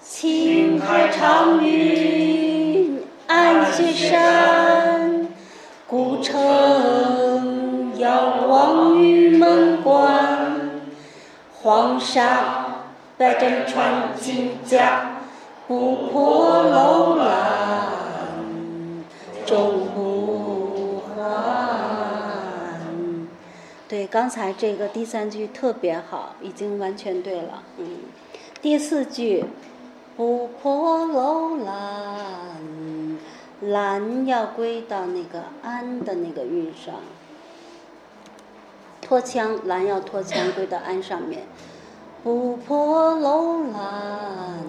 [0.03, 5.29] 青海长云暗雪山，
[5.87, 10.81] 古城遥望玉门关。
[11.63, 12.79] 黄沙
[13.17, 15.19] 百战穿金甲，
[15.69, 17.87] 不破楼兰。
[19.47, 20.06] 终不
[23.89, 27.63] 对，刚才这个第三句特别好，已经完全对了。
[27.77, 27.87] 嗯，
[28.61, 29.45] 第四句，
[30.17, 33.19] 不破楼兰，
[33.61, 36.97] 兰要归到那个安的那个韵上，
[39.01, 41.45] 拖腔，兰要拖腔归到安上面，
[42.25, 44.65] 不破楼兰。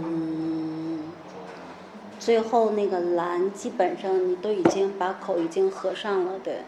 [2.19, 6.59] 最后那个兰，基本上你都已经把口已经合上了，对。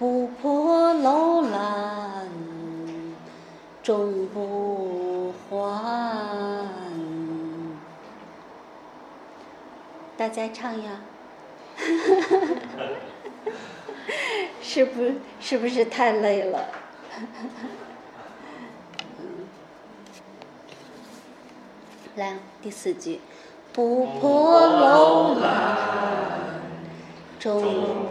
[0.00, 2.26] 不破楼兰
[3.82, 6.64] 终不还。
[10.16, 11.02] 大家唱呀，
[14.62, 16.66] 是不是不是太累了？
[22.16, 23.20] 来，第四句。
[23.74, 26.62] 不破楼兰
[27.38, 27.62] 终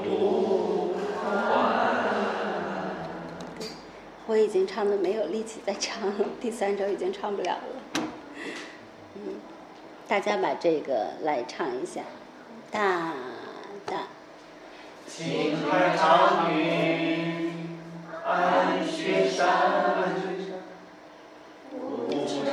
[0.04, 0.89] 不。
[4.28, 8.04] 我已经唱的没有力气再唱了，第三首已经唱不了了。
[9.16, 9.40] 嗯，
[10.08, 12.02] 大家把这个来唱一下，
[12.70, 13.14] 大
[13.88, 14.04] 大。
[15.08, 17.80] 青海长云
[18.24, 19.48] 暗雪山，
[21.72, 22.46] 古城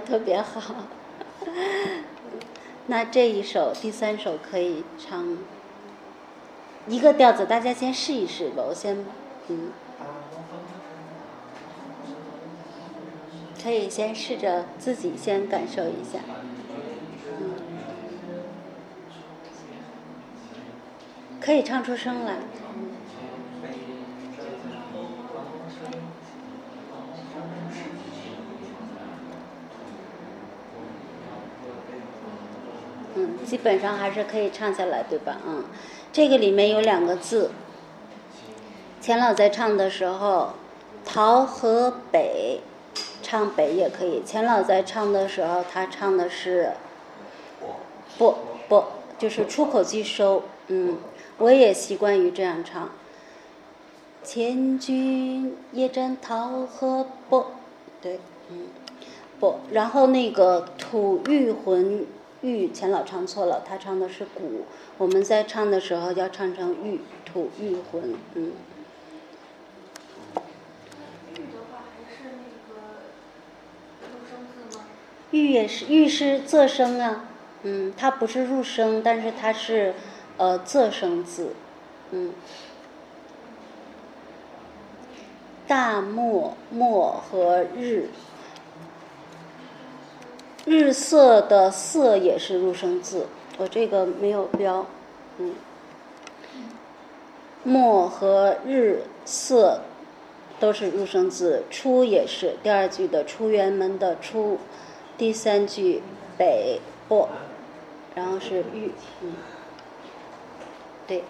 [0.00, 0.74] 特别好。
[2.86, 5.38] 那这一首第三首可以唱
[6.86, 8.62] 一个调子，大家先试一试吧。
[8.68, 9.04] 我先，
[9.48, 9.72] 嗯。
[13.62, 16.20] 可以先试着自己先感受一下，
[17.40, 17.50] 嗯，
[21.40, 22.36] 可以唱出声来，
[33.56, 35.38] 基本上还是可以唱下来，对吧？
[35.46, 35.64] 嗯，
[36.12, 37.52] 这个里面有两个字，
[39.00, 40.50] 钱老在唱的时候，
[41.06, 42.60] 桃和北。
[43.22, 44.22] 唱北也可以。
[44.22, 46.72] 钱老在唱的时候，他唱的是，
[48.18, 48.34] 不
[48.68, 48.84] 不，
[49.18, 50.42] 就是出口即收。
[50.66, 50.98] 嗯，
[51.38, 52.90] 我也习惯于这样唱。
[54.22, 57.46] 千军夜战桃河北，
[58.02, 58.68] 对，嗯，
[59.40, 59.60] 不。
[59.72, 62.06] 然后那个吐玉魂
[62.46, 64.62] 玉，钱老唱错了，他唱的是鼓。
[64.98, 68.52] 我们在唱的时候要唱成玉土玉魂，嗯。
[75.32, 77.24] 玉也是玉是仄声啊，
[77.64, 79.92] 嗯，它不是入声，但是它是，
[80.36, 81.50] 呃，仄声字，
[82.12, 82.32] 嗯。
[85.66, 88.08] 大漠漠和日，
[90.66, 94.84] 日色的色也是入声字，我这个没有标，
[95.38, 95.54] 嗯，
[97.62, 99.82] 墨和日色
[100.58, 104.58] 都是入声字，出也是第二句的出园门的出，
[105.16, 106.02] 第三句
[106.36, 107.28] 北不，
[108.16, 108.90] 然后是玉，
[109.22, 109.34] 嗯，
[111.06, 111.22] 对，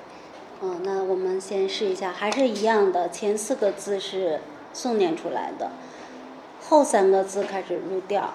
[0.62, 4.41] 嗯，那我们先试一下，还是一样的，前四个字是
[4.74, 5.72] 诵念出来的，
[6.62, 8.32] 后三个字开始入调。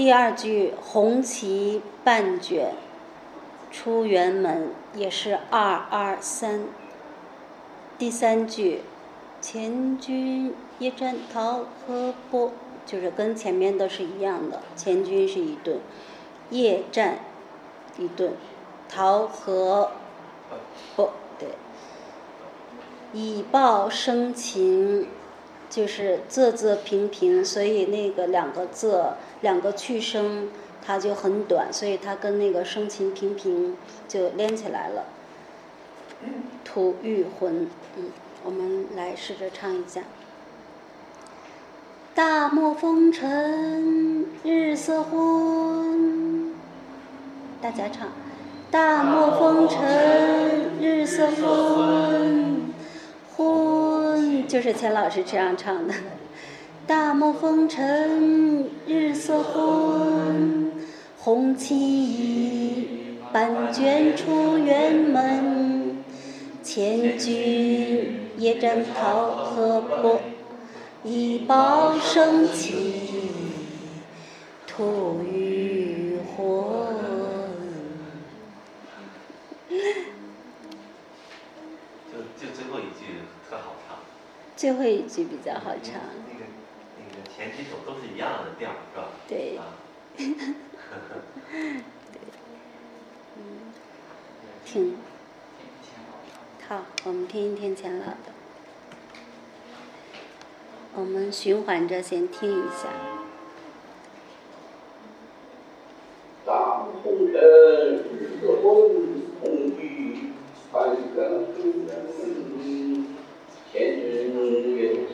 [0.00, 2.72] 第二句红旗半卷，
[3.70, 6.64] 出辕门也是二二三。
[7.98, 8.80] 第三句，
[9.42, 12.50] 前军夜战桃河波，
[12.86, 15.80] 就是跟前面的是一样的，前军是一顿，
[16.48, 17.18] 夜战
[17.98, 18.32] 一顿，
[18.88, 19.90] 桃河
[20.96, 21.50] 不对，
[23.12, 25.08] 以报生情，
[25.68, 29.12] 就是仄仄平平，所以那个两个仄
[29.42, 30.48] 两个去声
[30.84, 33.76] 它就很短，所以它跟那个声情平平
[34.08, 35.04] 就连起来了。
[36.64, 38.04] 吐玉魂，嗯，
[38.44, 40.02] 我们来试着唱一下。
[42.14, 46.52] 大漠风尘日色昏，
[47.62, 48.08] 大家唱。
[48.70, 52.72] 大漠风尘日色昏，
[53.36, 55.94] 昏就是钱老师这样唱的。
[56.86, 60.72] 大漠风尘日色昏，
[61.18, 66.02] 红旗已半卷出辕门，
[66.62, 70.20] 千军夜战桃河波，
[71.04, 73.30] 一报生情
[74.66, 76.48] 吐玉魂。
[82.10, 83.98] 就就最后一句特好唱，
[84.56, 86.00] 最后一句比较好唱，
[87.40, 89.08] 前几首都是一样的调，是吧？
[89.26, 89.64] 对啊，
[94.66, 94.98] 听。
[96.68, 98.34] 好，我们听一听钱老的。
[100.94, 102.90] 我们循环着先听一下。
[106.44, 110.34] 大红尘日色昏，红旗
[110.70, 111.16] 半卷
[111.56, 113.06] 出园门。
[113.72, 115.06] 千军夜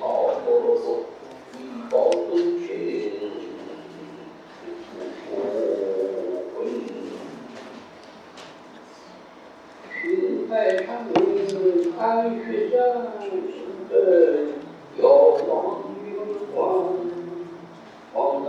[1.89, 3.97] 桃河波，一报生情
[5.22, 5.34] 吐
[6.53, 6.57] 魂。
[9.93, 10.03] 青
[10.49, 10.51] 海
[10.84, 11.14] 长明
[11.97, 11.99] 看
[12.30, 12.39] 雪
[12.70, 12.76] 山，
[15.01, 15.03] 遥
[15.47, 15.51] 望
[16.05, 16.07] 云
[16.55, 16.57] 端。
[18.12, 18.14] 黄
[18.47, 18.49] 沙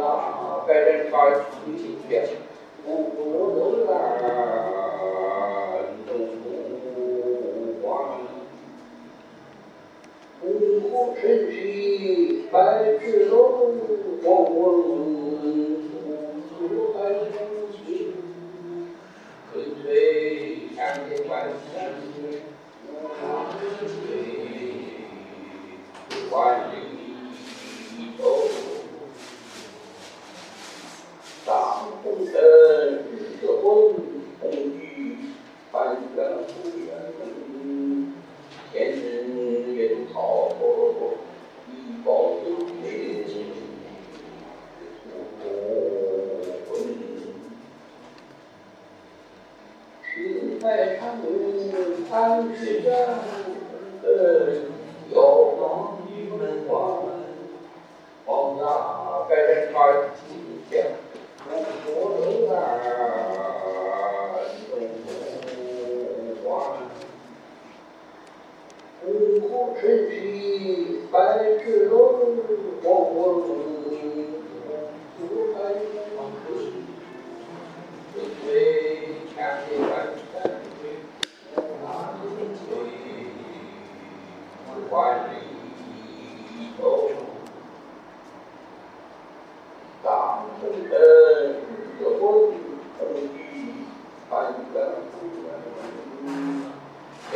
[0.68, 1.56] 百人把青
[2.08, 2.08] 天，
[2.86, 3.18] 不过
[3.54, 3.92] 楼兰
[6.08, 6.44] 东湖
[7.84, 7.86] 湾。
[10.37, 11.14] 五湖春水百尺楼，黄昏无
[16.50, 17.20] 处还有
[17.72, 17.78] 情。
[19.52, 20.80] 春水山
[21.10, 21.32] 间万
[21.74, 22.42] 山水，
[23.22, 23.26] 万
[23.90, 24.00] 水
[26.32, 26.32] 万
[26.72, 26.74] 里
[28.18, 28.22] 走。
[31.46, 31.52] 大
[32.04, 32.32] 红尘
[33.12, 33.66] 日色昏，
[34.40, 34.82] 红旗
[35.72, 35.76] 半
[36.16, 36.16] 卷
[36.48, 36.88] 出园
[37.20, 37.47] 门。
[38.78, 39.80] 千日夜
[40.14, 41.18] 桃河波，
[41.66, 42.46] 一报生
[43.26, 43.50] 情
[45.42, 45.44] 吐
[46.70, 46.70] 魂。
[50.06, 50.66] 青海
[50.98, 51.26] 长明
[52.08, 52.12] 看
[52.56, 52.88] 雪山，
[55.12, 56.16] 遥望云
[56.68, 56.70] 端。
[58.28, 58.62] 黄沙
[59.28, 59.78] 百人把
[60.14, 60.92] 青天，
[61.44, 61.50] 不
[61.90, 62.22] 过楼
[62.54, 62.56] 兰
[64.70, 64.72] 东
[65.02, 66.48] 湖湾。
[66.48, 66.87] 五湖春
[69.80, 69.82] 水
[71.12, 71.16] 百
[71.64, 71.94] 尺楼，
[72.84, 73.16] 黄昏
[75.20, 75.22] 无
[75.54, 75.78] 还有
[76.44, 76.48] 水。
[78.14, 78.46] 春水
[79.34, 79.36] 千
[79.70, 79.92] 里万
[80.34, 80.36] 山
[80.82, 80.82] 水，
[81.84, 81.86] 万
[82.58, 82.70] 水
[84.90, 84.96] 万
[85.30, 85.32] 里
[86.82, 86.82] 走。
[90.04, 90.08] 大
[90.60, 90.92] 红尘日
[92.00, 92.22] 色昏，
[92.98, 93.36] 红旗
[94.30, 94.32] 半
[94.74, 94.76] 卷
[95.12, 95.46] 出园
[95.76, 96.26] 门。
[97.30, 97.32] 千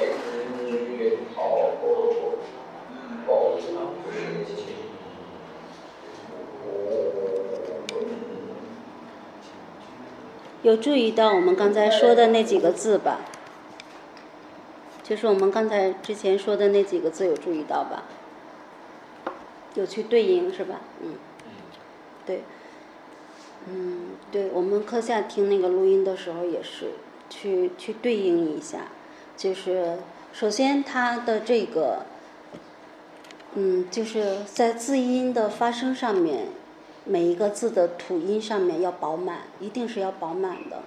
[0.58, 0.60] 日
[0.98, 1.00] 夜
[1.36, 1.38] 桃
[1.82, 1.84] 河
[2.14, 2.20] 波，
[2.90, 2.94] 一
[3.28, 3.64] 报生
[4.46, 4.50] 情
[6.64, 6.64] 吐
[10.61, 10.61] 魂。
[10.72, 13.20] 有注意到我们刚才说的那几个字吧？
[15.04, 18.04] 就是我们刚才之前说的那几个字，有注意到吧？
[19.74, 20.80] 有去对应是吧？
[21.02, 21.16] 嗯，
[22.26, 22.44] 对，
[23.68, 26.92] 嗯，对，我们课下听那个录音的时候也是
[27.30, 28.84] 去去对应一下，
[29.36, 29.98] 就是
[30.32, 32.06] 首先它的这个
[33.56, 36.48] 嗯，就是在字音的发声上面，
[37.12, 40.84] 每一个字的吐音上面要饱满，一定是要饱满的，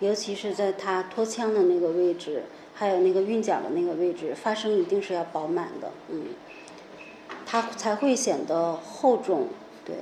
[0.00, 6.28] 尤其是在它拖腔的那个位置，还有那个韵脚的那个位置，发声一定是要饱满的，嗯，
[7.44, 9.48] 它才会显得厚重，
[9.84, 9.96] 对。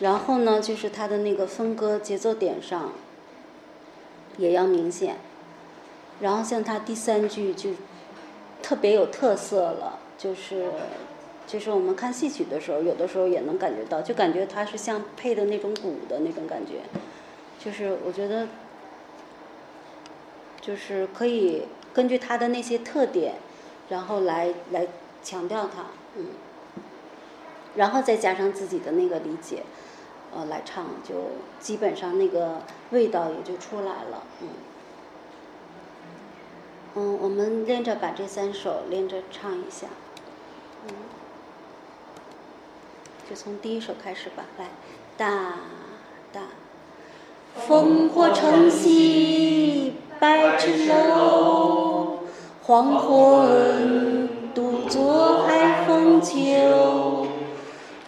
[0.00, 2.92] 然后呢，就是它的那个分割节奏点上
[4.36, 5.18] 也要明显。
[6.20, 7.70] 然后像它第三句就
[8.60, 10.72] 特别有特色了，就是
[11.46, 16.80] 就是我们看戏曲的时候，有的时候也能感觉到，就感觉它是像配的那种鼓的那种感觉，
[17.58, 18.48] 就是我觉得
[20.60, 23.34] 就是可以根据它的那些特点，
[23.88, 24.88] 然后来来
[25.22, 25.86] 强调它，
[26.16, 26.28] 嗯，
[27.76, 29.62] 然后再加上自己的那个理解。
[30.36, 31.14] 呃，来唱就
[31.60, 34.48] 基本上那个味道也就出来了，嗯。
[36.96, 39.86] 嗯，我们连着把这三首连着唱一下，
[40.88, 40.94] 嗯，
[43.28, 44.66] 就从第一首开始吧，来，
[45.16, 45.54] 大
[46.32, 46.42] 大，
[47.66, 52.18] 烽火城西百尺楼，
[52.62, 57.26] 黄昏独坐海风秋，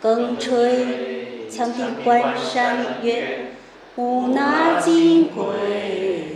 [0.00, 1.16] 更吹。
[1.48, 3.52] 羌笛关山月，
[3.94, 6.34] 无那金归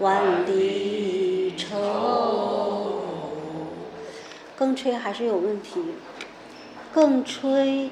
[0.00, 3.00] 万里愁。
[4.56, 5.80] 更吹还是有问题，
[6.92, 7.90] 更吹，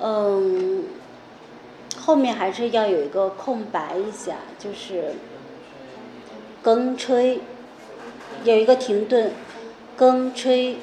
[0.00, 0.84] 嗯，
[1.96, 5.14] 后面还是要有一个空白一下，就是
[6.62, 7.40] 更吹
[8.44, 9.32] 有一个停顿，
[9.96, 10.78] 更吹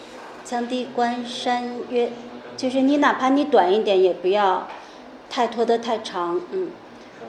[0.46, 2.12] 羌笛关山月。
[2.58, 4.68] 就是你哪怕你短一点，也不要
[5.30, 6.70] 太拖得太长，嗯。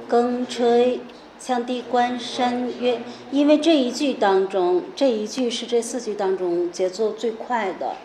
[0.08, 1.00] 更吹
[1.40, 3.00] 羌笛关山月，
[3.32, 7.96] 因为这一句当中，这一句是这四句当中节奏最快的，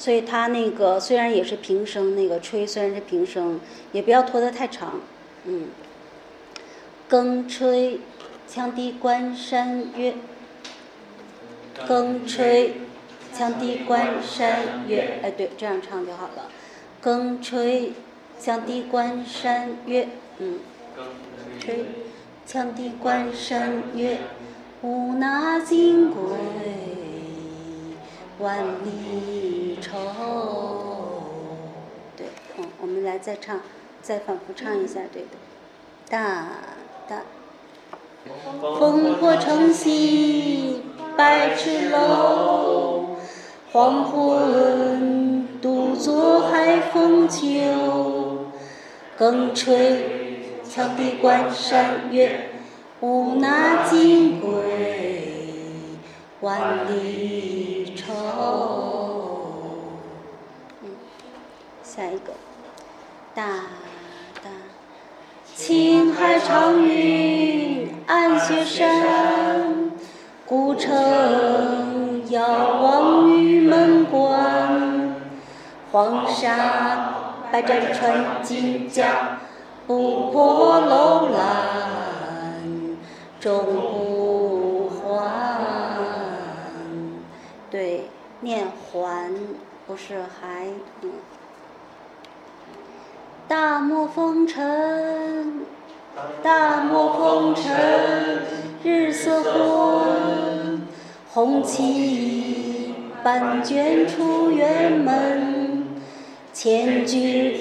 [0.00, 3.60] 所以它那个虽然也是平声，那个吹虽然是平声，
[3.92, 4.98] 也不要拖得太长，
[5.44, 5.68] 嗯。
[7.06, 8.00] 更吹
[8.48, 10.14] 羌笛关山月，
[11.86, 12.76] 更吹
[13.36, 16.48] 羌笛关山月，哎，对，这样唱就好了。
[17.02, 17.92] 更吹
[18.40, 20.60] 羌笛关山月，嗯，
[21.58, 21.84] 吹
[22.48, 24.18] 羌笛关山月，
[24.82, 26.22] 无那金归
[28.40, 29.90] 万里愁。
[32.16, 32.26] 对，
[32.58, 33.60] 嗯，我们来再唱，
[34.02, 35.26] 再反复唱一下这个。
[36.08, 36.46] 大
[37.08, 37.22] 大，
[38.60, 40.82] 烽火城西
[41.16, 43.16] 百尺楼，
[43.72, 45.30] 黄昏。
[45.60, 48.46] 独坐海风秋，
[49.18, 52.48] 更吹羌笛关山月，
[53.00, 54.48] 无那金归
[56.40, 57.69] 万里
[58.24, 59.40] 哦。
[61.82, 62.32] 下一个，
[63.34, 63.42] 大
[64.42, 64.50] 大，
[65.54, 69.90] 青海长云暗雪山，
[70.46, 75.16] 古城遥望玉门关。
[75.92, 77.14] 黄沙
[77.50, 79.40] 百战穿金甲，
[79.88, 82.96] 不破楼兰
[83.40, 84.19] 终不
[88.50, 89.32] 念还
[89.86, 90.66] 不是还。
[93.46, 95.60] 大漠风尘，
[96.42, 98.42] 大漠风尘，
[98.82, 100.82] 日色昏，
[101.32, 102.92] 红旗
[103.22, 106.00] 半卷出辕门。
[106.52, 107.60] 千军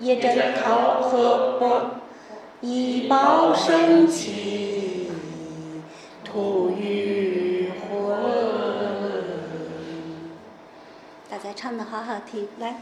[0.00, 1.90] 夜战讨河伯，
[2.60, 5.12] 一报生气
[6.24, 7.33] 吐余
[11.52, 12.76] 唱的好好听，来，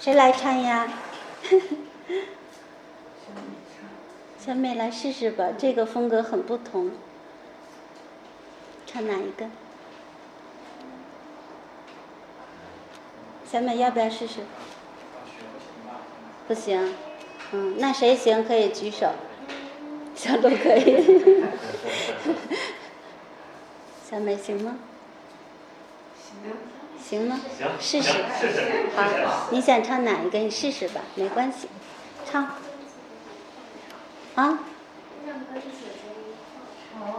[0.00, 0.88] 谁来唱呀？
[4.38, 6.90] 小美来试试吧，这个风格很不同。
[8.86, 9.46] 唱哪一个？
[13.50, 14.40] 小美要不要试试？
[16.46, 16.94] 不行，
[17.52, 19.12] 嗯，那谁行可以举手，
[20.14, 21.44] 小都可以，
[24.10, 24.76] 小美行吗？
[26.16, 26.52] 行
[27.16, 27.40] 吗？
[27.56, 28.12] 行，试试，
[28.94, 30.38] 好，你想唱哪一个？
[30.38, 31.68] 你试试吧，没关系，
[32.30, 32.50] 唱。
[34.34, 34.58] 啊？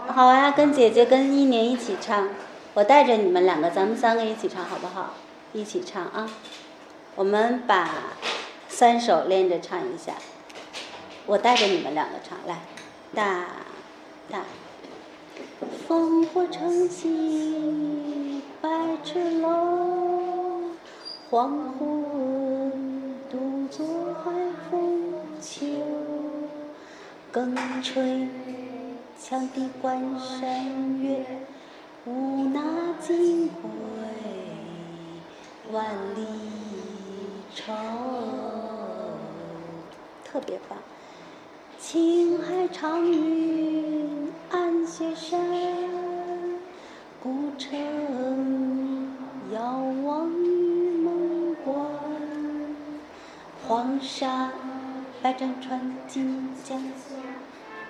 [0.08, 2.30] 好啊，跟姐姐跟一年一起唱，
[2.74, 5.14] 我带着你们两个，咱们三个一起唱好不好？
[5.54, 6.30] 一起唱啊，
[7.16, 7.90] 我们把。
[8.72, 10.14] 三首连着唱一下，
[11.26, 12.62] 我带着你们两个唱来，
[13.14, 13.48] 大
[14.32, 14.44] 大，
[15.88, 18.39] 烽火城西
[18.70, 19.48] 百尺楼，
[21.28, 22.72] 黄昏
[23.28, 24.30] 独坐海
[24.70, 25.02] 风
[25.42, 25.66] 秋，
[27.32, 28.28] 更吹
[29.20, 31.26] 羌笛关山月，
[32.06, 33.60] 无那金归
[35.72, 36.28] 万里
[37.56, 37.74] 愁。
[40.24, 40.78] 特别棒！
[41.80, 45.40] 青海长云暗雪山，
[54.02, 54.52] 沙
[55.22, 56.76] 百战穿金甲，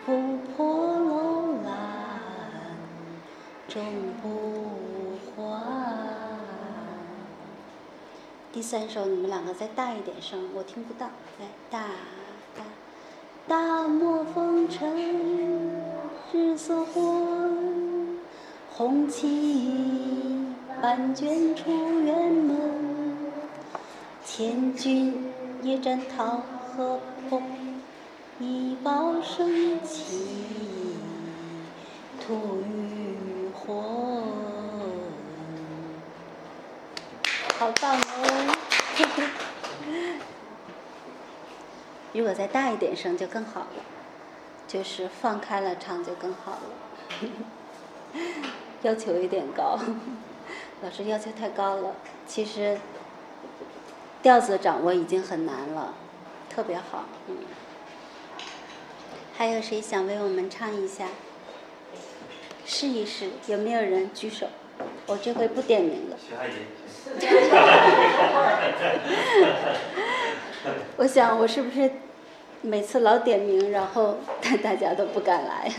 [0.05, 2.20] 不破楼兰
[3.68, 3.84] 终
[4.22, 5.62] 不还。
[8.51, 11.05] 第三首你们两个再大一点声，我听不到。
[11.39, 11.80] 来，大
[12.57, 12.64] 大。
[13.47, 14.95] 大漠风尘
[16.34, 18.20] 日色昏，
[18.72, 20.45] 红旗
[20.82, 22.57] 半卷出辕门。
[24.26, 25.32] 千军
[25.62, 26.41] 一盏桃
[26.78, 27.41] 河坡，
[28.39, 30.95] 一报生气
[32.22, 33.76] 吐余魂。
[37.57, 38.55] 好棒哦！
[42.14, 43.84] 如果再大一点声就更好了，
[44.66, 47.30] 就是放开了唱就更好了。
[48.84, 49.78] 要求有点高，
[50.82, 51.95] 老师要求太高了。
[52.26, 52.80] 其实
[54.22, 55.93] 调子掌握已经很难了，
[56.49, 57.05] 特别好。
[57.28, 57.38] 嗯。
[59.38, 61.07] 还有谁想为我们唱一下？
[62.65, 64.47] 试一试，有没有人举手？
[65.07, 66.17] 我这回不点名了。
[66.17, 66.51] 徐阿姨。
[70.97, 71.89] 我想，我是不是
[72.61, 74.17] 每次老点名，然后
[74.61, 75.72] 大家都不敢来？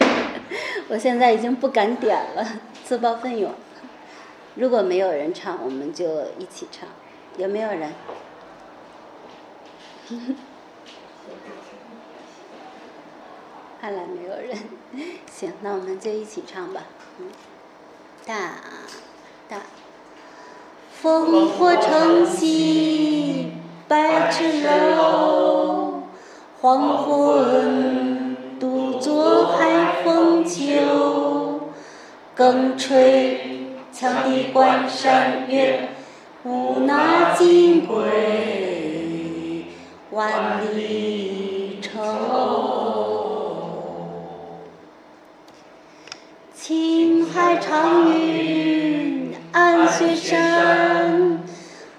[0.88, 3.54] 我现在已经不敢点了，自报奋勇。
[4.56, 6.88] 如果没有人唱，我们就一起唱。
[7.40, 7.90] 有没有人？
[13.80, 14.58] 看来没有人。
[15.26, 16.82] 行，那我们就一起唱吧。
[17.18, 17.28] 嗯，
[18.26, 18.56] 大
[19.48, 19.62] 大。
[21.02, 23.54] 烽火城西
[23.88, 24.60] 百尺
[24.94, 26.02] 楼，
[26.60, 31.70] 黄昏独坐海风秋。
[32.34, 35.88] 更吹羌笛关山月，
[36.42, 39.66] 无那金归
[40.10, 42.00] 万里愁。
[46.54, 51.42] 青海长云暗雪山，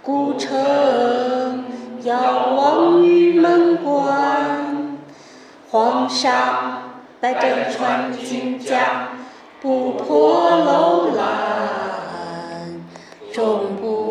[0.01, 1.65] 古城
[2.01, 4.97] 遥望玉门关。
[5.69, 6.81] 黄沙
[7.19, 9.09] 百战穿金甲，
[9.61, 12.83] 不破楼兰
[13.31, 14.10] 终不。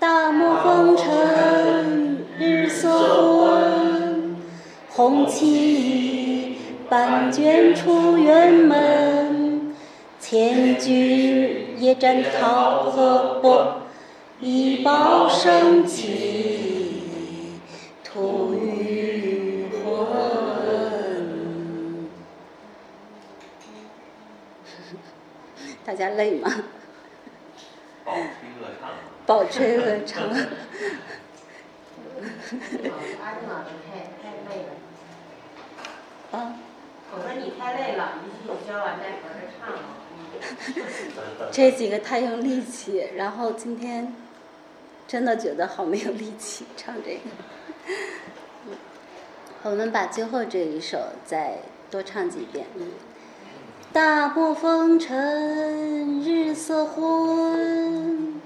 [0.00, 2.90] 大漠风尘日色
[3.38, 4.36] 昏，
[4.90, 6.58] 红旗
[6.88, 9.74] 半卷出辕门。
[10.18, 13.82] 千军夜战桃河坡，
[14.40, 16.21] 一报生气
[25.92, 26.50] 大家累吗？
[28.06, 28.90] 饱吹饿唱。
[29.26, 30.24] 饱吹饿唱。
[36.30, 36.56] 啊。
[37.14, 39.80] 我说你太累了，你去教完再合着唱了。
[41.52, 44.14] 这几个太用力气，然后今天
[45.06, 47.20] 真的觉得好没有力气唱这个。
[49.64, 51.58] 我们把最后这一首再
[51.90, 52.64] 多唱几遍。
[52.76, 52.92] 嗯。
[53.92, 58.40] 大漠风尘日色昏，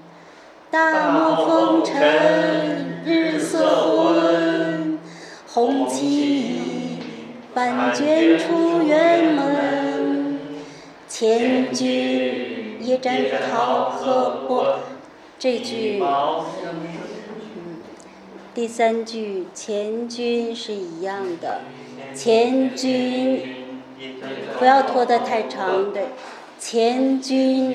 [0.69, 4.99] 大漠风尘日色昏，
[5.47, 6.99] 红旗
[7.53, 10.37] 半卷出辕门。
[11.07, 13.15] 千军夜战
[13.49, 14.79] 桃河坡，
[15.39, 17.77] 这句，嗯，
[18.53, 21.61] 第三句千军是一样的，
[22.13, 23.63] 千军。
[24.59, 26.07] 不要拖得太长，对，
[26.59, 27.73] 前军，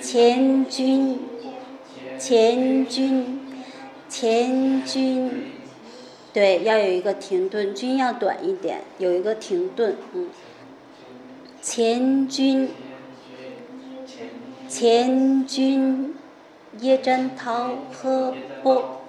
[0.00, 1.18] 前军，
[2.18, 3.40] 前军，
[4.08, 5.30] 前军，
[6.32, 10.28] 对，要有一个停顿，军要短一点，有一个停顿，嗯，
[11.62, 12.68] 前军，
[14.68, 16.14] 前军，
[16.80, 19.00] 夜战桃河坡，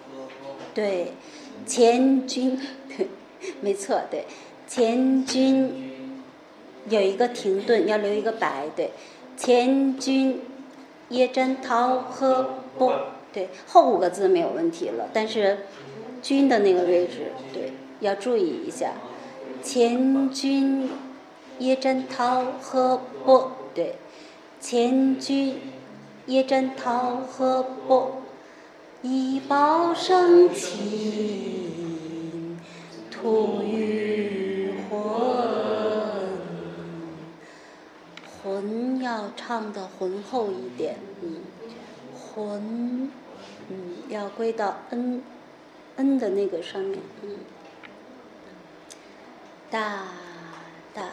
[0.73, 1.11] 对，
[1.65, 2.57] 前军，
[2.87, 3.09] 对，
[3.59, 4.25] 没错，对。
[4.73, 5.91] 千军
[6.87, 8.91] 有一个停顿，要留一个白，对。
[9.35, 10.39] 前军
[11.09, 15.65] 夜战桃河波，对，后五个字没有问题了，但是
[16.21, 18.93] 军的那个位置，对，要注意一下。
[19.61, 20.89] 前军
[21.59, 23.95] 夜战桃河波，对。
[24.61, 25.59] 前军
[26.27, 28.21] 夜战桃河波，
[29.01, 32.57] 一报生情，
[33.11, 34.50] 吐于
[34.91, 34.99] 魂。
[38.43, 41.37] 浑要唱的浑厚一点，嗯，
[42.13, 43.11] 浑，
[43.69, 43.75] 嗯，
[44.09, 45.21] 要归到 n
[45.95, 47.37] n 的那个上面，嗯，
[49.69, 50.05] 大
[50.93, 51.03] 大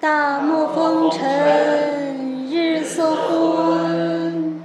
[0.00, 4.62] 大漠风尘，日色昏，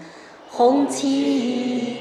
[0.50, 1.98] 红旗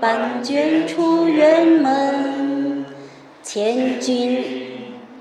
[0.00, 2.84] 半卷出辕门，
[3.42, 4.63] 千军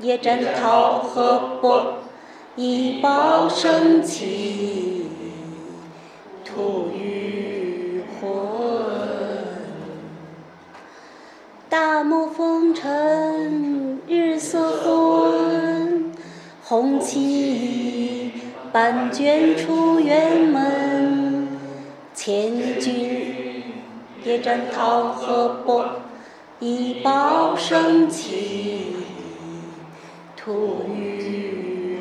[0.03, 1.99] 夜战桃河波。
[2.57, 5.09] 一报生擒，
[6.43, 8.29] 吐于魂。
[11.69, 16.11] 大漠风尘，日色昏，
[16.65, 18.33] 红旗
[18.73, 21.47] 半卷出辕门。
[22.13, 23.63] 千军
[24.25, 25.85] 夜战桃河波，
[26.59, 29.02] 一报生擒，
[30.43, 31.99] 吐于。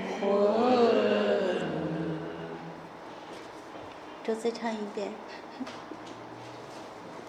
[4.24, 5.12] 周再唱一遍。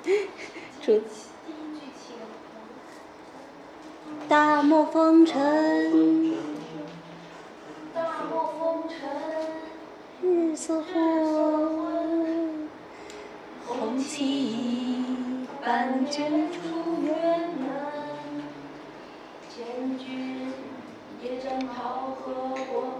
[0.81, 1.02] 出。
[4.27, 6.34] 大漠风尘，
[7.94, 8.98] 大漠风尘，
[10.22, 12.68] 日色昏，
[13.68, 15.45] 红旗。
[15.65, 16.57] 半卷出
[17.07, 17.64] 辕门，
[19.49, 20.43] 千军
[21.24, 23.00] 夜战桃河波，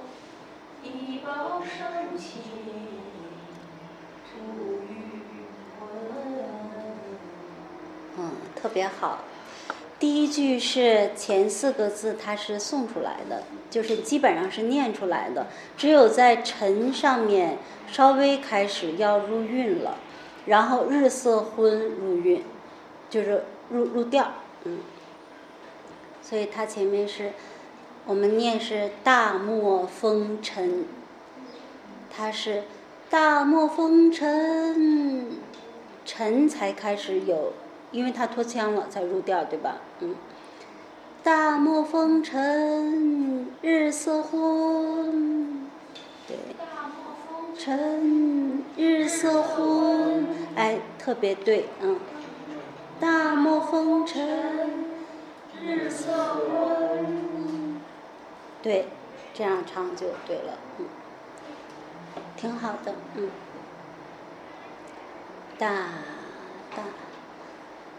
[0.82, 2.42] 一报生情。
[8.18, 9.20] 嗯，特别好。
[10.00, 15.48] 第一句是前四个字，它是送出来的，就是基本上是念出来的。
[15.76, 17.58] 只有在晨上面
[17.92, 19.98] 稍微开始要入韵了，
[20.46, 22.42] 然后日色昏入韵，
[23.10, 24.32] 就是入入调，
[24.64, 24.80] 嗯。
[26.22, 27.34] 所以它前面是
[28.06, 30.86] 我们念是大漠风尘，
[32.10, 32.64] 它是。
[33.10, 35.34] 大漠风尘，
[36.04, 37.54] 尘才开始有，
[37.92, 39.76] 因为它脱腔了才入调，对吧？
[40.00, 40.16] 嗯。
[41.22, 45.70] 大漠风尘，日色昏。
[46.28, 46.38] 对。
[47.56, 50.26] 尘，日色昏，
[50.56, 52.00] 哎，特别对，嗯。
[53.00, 54.28] 大漠风尘，
[55.64, 57.63] 日色昏。
[58.64, 58.88] 对，
[59.34, 60.86] 这样唱就对了，嗯。
[62.38, 63.30] 挺好的，嗯。
[65.58, 65.68] 大
[66.76, 66.84] 大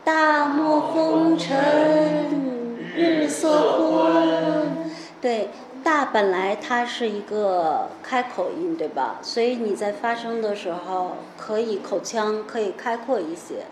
[0.02, 4.90] 大漠风尘，日色昏。
[5.20, 5.50] 对，
[5.82, 9.18] 大本来它是一个开口音，对吧？
[9.22, 13.66] 所以你在发声的时候可以口腔可以开阔一些，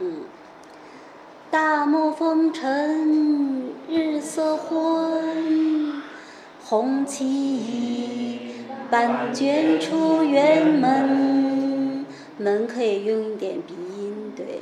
[0.00, 0.24] 嗯。
[1.50, 6.02] 大漠风尘，日色昏，
[6.64, 8.50] 红旗。
[8.90, 12.06] 半卷出辕门，
[12.38, 14.60] 门可以用一点鼻音，对。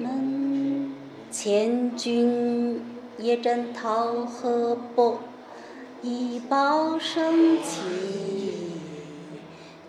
[0.00, 0.94] 门
[1.30, 2.80] 前军
[3.18, 5.18] 夜战桃河波，
[6.00, 7.80] 一报生起，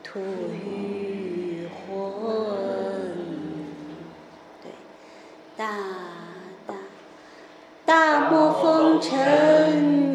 [0.04, 1.96] 吐于魂。
[4.62, 4.72] 对，
[5.56, 5.78] 大
[6.68, 6.74] 大
[7.86, 10.11] 大漠风尘，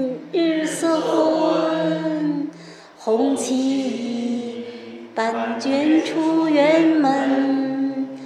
[3.07, 4.67] 红旗
[5.15, 8.19] 半卷出辕门，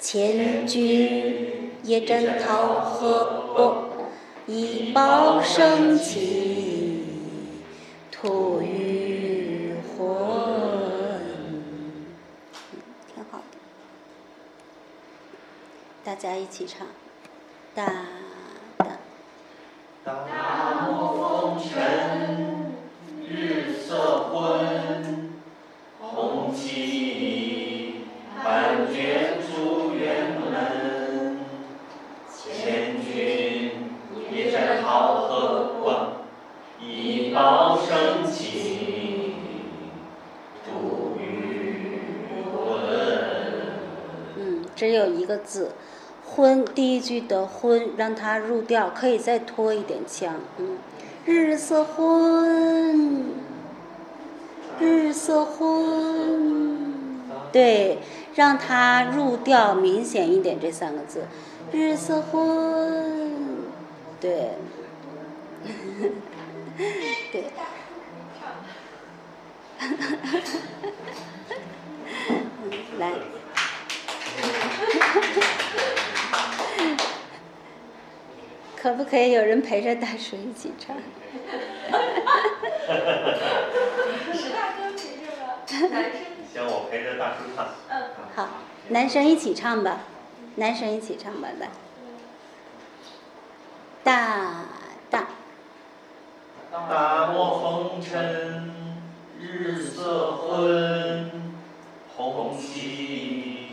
[0.00, 3.92] 千军夜战桃河波，
[4.46, 7.04] 一报生情，
[8.10, 10.08] 吐于魂。
[13.14, 13.58] 挺好的，
[16.02, 16.86] 大家一起唱，
[17.74, 17.84] 大
[18.78, 18.86] 大。
[45.22, 45.70] 一个字，
[46.26, 46.64] 昏。
[46.64, 50.76] 第一句的昏，让它入调，可以再拖一点腔，嗯。
[51.24, 53.26] 日色昏，
[54.80, 57.22] 日色昏，
[57.52, 57.98] 对，
[58.34, 61.26] 让它入调明显一点，这三个字，
[61.70, 63.30] 日色昏，
[64.20, 64.50] 对，
[67.30, 67.44] 对。
[72.98, 73.12] 来。
[78.76, 80.96] 可不可以有人陪着大叔一起唱？
[84.32, 86.12] 石大哥陪着吧，男生。
[86.52, 87.68] 行，我陪着大叔唱。
[87.88, 88.02] 嗯。
[88.34, 88.48] 好，
[88.88, 90.00] 男生一起唱吧，
[90.56, 91.68] 男生一起唱吧，来。
[94.02, 94.64] 大
[95.10, 95.28] 大。
[96.72, 98.74] 大漠风尘，
[99.38, 101.52] 日色昏，
[102.16, 103.71] 红旗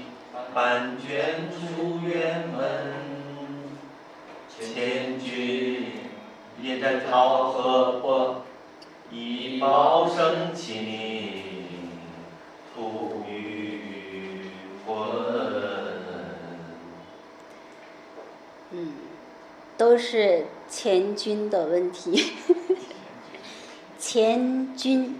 [0.53, 3.09] 半卷出远门。
[4.59, 5.85] 千军
[6.61, 8.41] 夜战桃河泊，
[9.09, 11.63] 一报生情
[12.75, 14.49] 吐余
[14.85, 14.95] 魂。
[18.71, 18.93] 嗯，
[19.77, 22.33] 都是前军的问题。
[23.97, 25.17] 前军，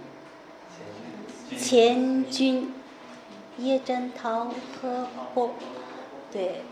[1.58, 2.74] 前军，
[3.60, 4.48] 夜战桃
[4.80, 5.50] 河泊，
[6.32, 6.62] 对。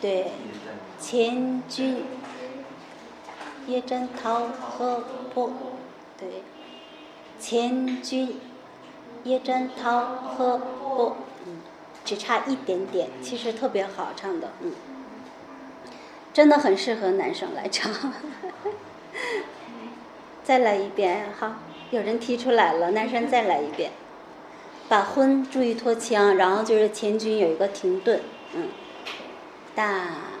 [0.00, 0.32] 对，
[1.00, 2.04] 千军
[3.66, 5.50] 夜战桃河泊，
[6.18, 6.42] 对，
[7.40, 8.38] 千军
[9.24, 11.16] 夜战桃河泊，
[11.46, 11.60] 嗯，
[12.04, 14.72] 只差一点点，其实特别好唱的，嗯，
[16.32, 17.90] 真的很适合男生来唱。
[20.44, 21.54] 再来一遍，好，
[21.90, 23.90] 有人提出来了，男生再来一遍，
[24.88, 28.20] 把婚注意拖枪，然后就是前军有一个停顿，
[28.52, 28.68] 嗯。
[29.74, 30.35] 大，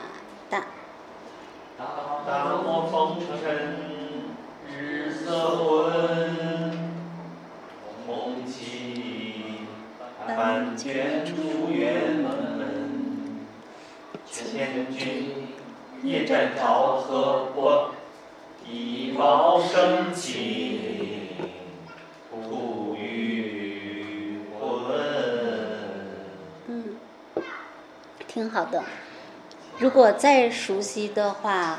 [29.96, 31.78] 如果再熟悉的话，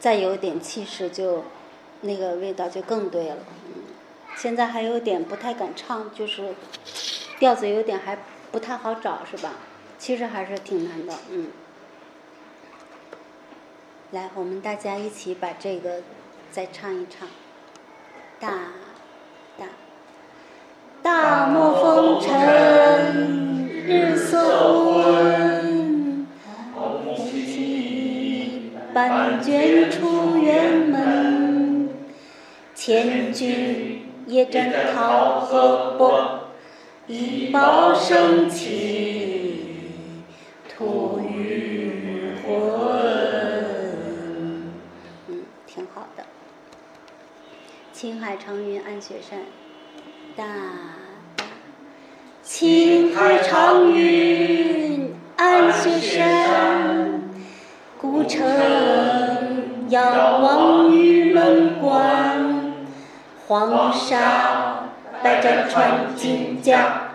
[0.00, 1.44] 再有点气势，就
[2.00, 3.36] 那个味道就更对了。
[4.34, 6.56] 现在还有点不太敢唱，就是
[7.38, 8.18] 调子有点还
[8.50, 9.52] 不太好找，是吧？
[9.96, 11.14] 其实还是挺难的。
[11.30, 11.52] 嗯，
[14.10, 16.02] 来，我们大家一起把这个
[16.50, 17.28] 再唱一唱。
[18.40, 18.72] 大
[34.50, 36.48] 军夜战桃河泊，
[37.06, 40.24] 一报生情
[40.68, 42.50] 吐余魂。
[45.28, 46.24] 嗯，挺好的。
[47.92, 49.40] 青海长云暗雪山，
[50.36, 50.44] 大。
[52.42, 54.55] 青海长云
[64.08, 64.84] 沙
[65.20, 67.10] 百战穿金甲，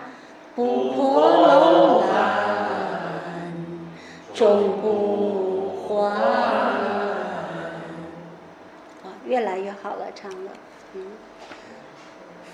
[0.54, 3.54] 不破楼兰
[4.34, 6.04] 终不还。
[9.02, 10.50] 啊，越来越好了，唱的，
[10.92, 11.06] 嗯。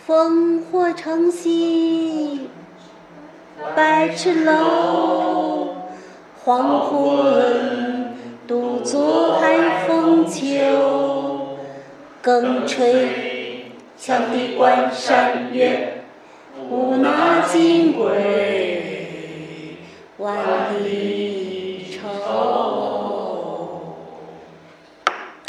[0.06, 2.48] 烽火城西，
[3.74, 5.74] 百尺楼，
[6.44, 8.16] 黄昏。
[8.46, 11.58] 独坐海风秋，
[12.22, 13.27] 更吹
[14.00, 16.04] 羌笛关山月，
[16.70, 19.76] 无那金归
[20.18, 22.08] 万里愁。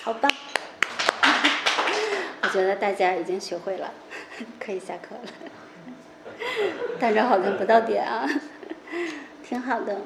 [0.03, 0.27] 好吧，
[2.41, 3.91] 我觉得大家已经学会了，
[4.59, 5.21] 可以下课了。
[6.99, 8.27] 但这好像不到点啊，
[9.47, 9.97] 挺好的。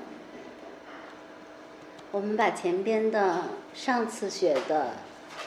[2.11, 3.43] 我们把前边的
[3.73, 4.91] 上次学的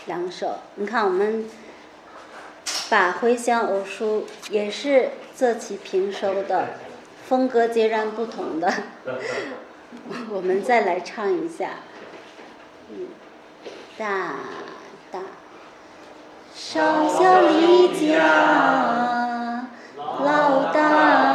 [0.06, 1.44] 两首，你看我们
[2.88, 6.68] 把回乡偶书也是仄起平收的，
[7.28, 8.72] 风格截然不同的，
[10.30, 11.70] 我们再来唱一下，
[12.90, 13.08] 嗯，
[13.98, 14.36] 大
[15.10, 15.20] 大，
[16.54, 19.68] 少小离家
[20.20, 21.25] 老大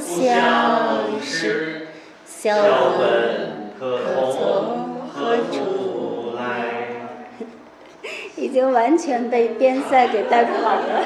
[0.00, 1.86] 相识，识，
[2.26, 4.40] 笑笑问问可可从从
[5.08, 6.40] 何何处处来？
[8.36, 11.04] 已经完全被边塞给带跑了。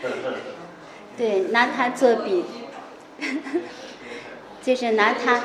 [1.16, 2.44] 对，拿它做比，
[4.62, 5.40] 就是拿它。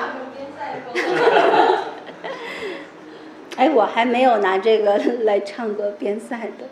[3.57, 6.65] 哎，我还没有拿这个来唱过边塞的，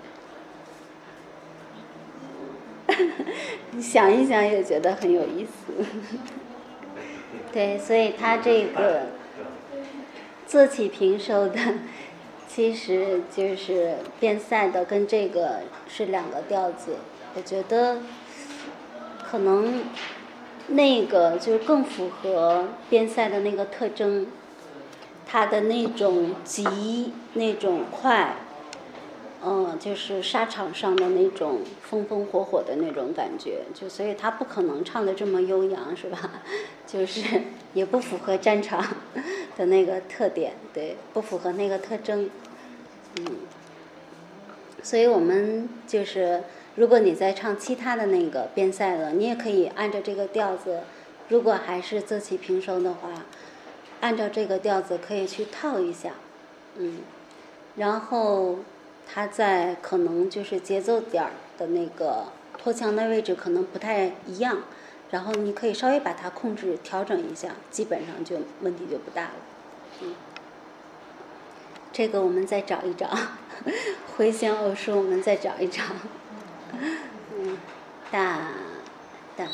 [3.70, 5.73] 你想一想也觉得很有意思。
[7.51, 9.07] 对，所以他这个
[10.47, 11.57] 坐起平收的，
[12.47, 16.97] 其实就是边塞的，跟这个是两个调子。
[17.35, 17.99] 我觉得
[19.29, 19.83] 可能
[20.67, 24.27] 那个就更符合边塞的那个特征，
[25.25, 28.35] 它的那种急、那种快，
[29.43, 36.43] 嗯，就是沙场上的那种风风火火的那种感觉，就所以他不可能唱的这么悠扬，是吧？
[36.85, 37.41] 就是
[37.73, 38.85] 也不符合战场
[39.57, 42.29] 的那个特点，对，不符合那个特征，
[43.17, 43.25] 嗯。
[44.83, 46.43] 所以我们就是，
[46.75, 50.81] 如果你在唱其他的那个边塞了，你也可以按照这个调子，
[51.29, 53.09] 如果还是仄起平收的话，
[54.01, 56.13] 按照这个调子可以去套一下，
[56.77, 56.99] 嗯，
[57.75, 58.57] 然后
[59.13, 62.25] 它在可能就是节奏点儿的那个
[62.57, 64.59] 拖腔的位置可能不太一样，
[65.09, 69.31] 然后你可以稍微把它控制调整一下，基本上就问题就不大了，
[70.01, 70.15] 嗯。
[71.93, 73.09] 这个我们再找一找，
[74.15, 75.83] 回旋偶数我们再找一找。
[77.37, 77.57] 嗯，
[78.09, 78.47] 大
[79.35, 79.45] 大，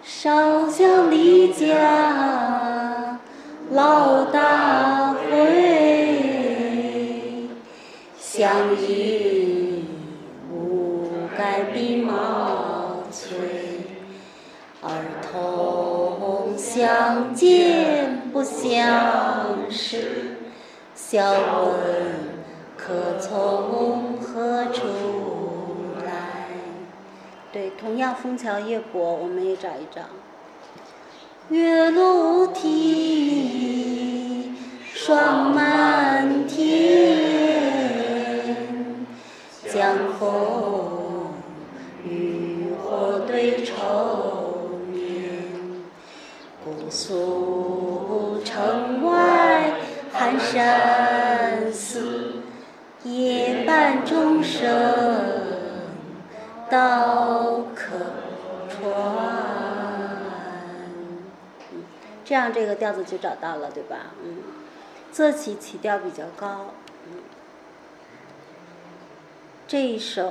[0.00, 3.18] 少小离家
[3.72, 6.09] 老大回，
[8.40, 9.84] 相依
[10.50, 11.04] 无
[11.36, 13.36] 改鬓毛衰，
[14.80, 14.88] 儿
[15.30, 20.38] 童相见不相识。
[20.94, 21.38] 笑问
[22.78, 24.86] 客从何处
[26.06, 26.46] 来？
[27.52, 30.00] 对，同样《枫桥夜泊》，我们也找一找。
[31.50, 34.54] 月落乌啼
[34.94, 37.69] 霜满天，
[39.80, 41.32] 江枫
[42.04, 45.40] 渔火对愁眠。
[46.62, 49.72] 姑苏城外
[50.12, 52.42] 寒山寺，
[53.04, 54.68] 夜半钟声
[56.68, 57.96] 到客
[58.68, 58.84] 船。
[61.72, 61.80] 嗯，
[62.22, 63.96] 这样这个调子就找到了，对吧？
[64.22, 64.42] 嗯，
[65.10, 66.66] 仄起起调比较高。
[67.06, 67.12] 嗯，
[69.70, 70.22] 这一首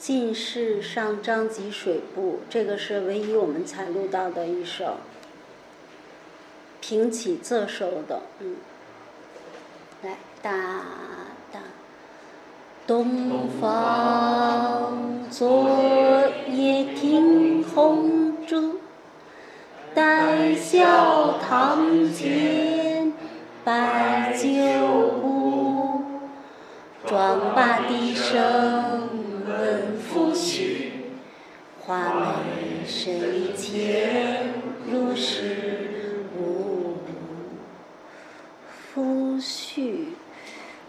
[0.04, 4.96] 《进士上张集水部》，这个是唯一我们才录到的一首。
[6.80, 8.56] 平起仄收的，嗯，
[10.02, 10.50] 来哒
[11.52, 11.60] 哒，
[12.88, 18.80] 东方昨夜听红烛，
[19.94, 23.12] 待笑堂前
[23.62, 25.23] 摆酒，
[27.14, 29.08] 妆罢低声
[29.46, 30.88] 问夫婿，
[31.80, 32.12] 画
[32.42, 34.52] 眉深浅
[34.90, 36.24] 如是。
[38.92, 40.06] 夫婿，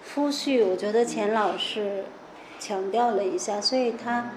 [0.02, 2.06] 夫婿，我觉得钱老师
[2.57, 4.31] 强调了一下，所以他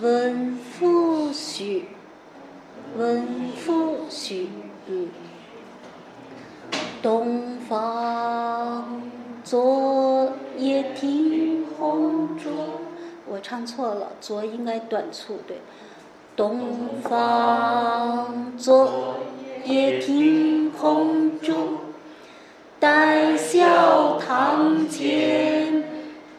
[0.00, 1.82] 问夫婿，
[2.96, 3.24] 问
[3.56, 4.46] 夫婿，
[4.88, 5.08] 嗯，
[7.00, 9.02] 东方
[9.46, 12.50] 昨夜听红烛，
[13.28, 15.58] 我唱错了，昨应该短促对，
[16.34, 19.18] 东方昨
[19.64, 21.78] 夜听红烛。
[22.80, 25.84] 待笑堂前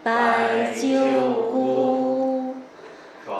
[0.03, 0.89] 摆酒
[1.49, 2.55] 壶，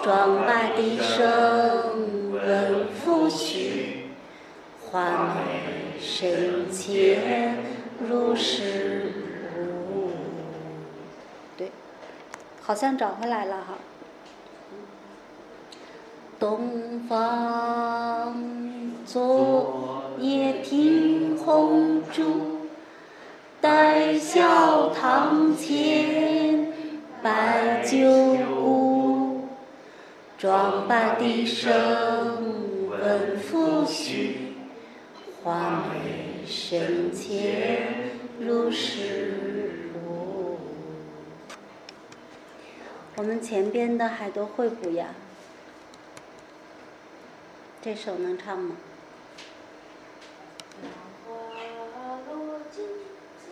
[0.02, 4.06] 妆罢低声问夫婿，
[4.90, 7.58] 画眉深浅
[8.00, 9.12] 如是
[9.60, 10.10] 无。
[11.56, 11.72] 对，
[12.68, 13.78] 好像找回来了哈。
[16.38, 18.36] 东方
[19.06, 22.58] 昨夜听红烛。
[23.62, 26.74] 待笑堂前
[27.24, 29.48] 摆酒壶，
[30.38, 31.72] 妆罢低声
[32.90, 34.34] 问夫婿，
[35.42, 39.67] 画眉深浅如是
[43.18, 45.08] 我们前边的还都会补呀。
[47.82, 48.76] 这首能唱吗？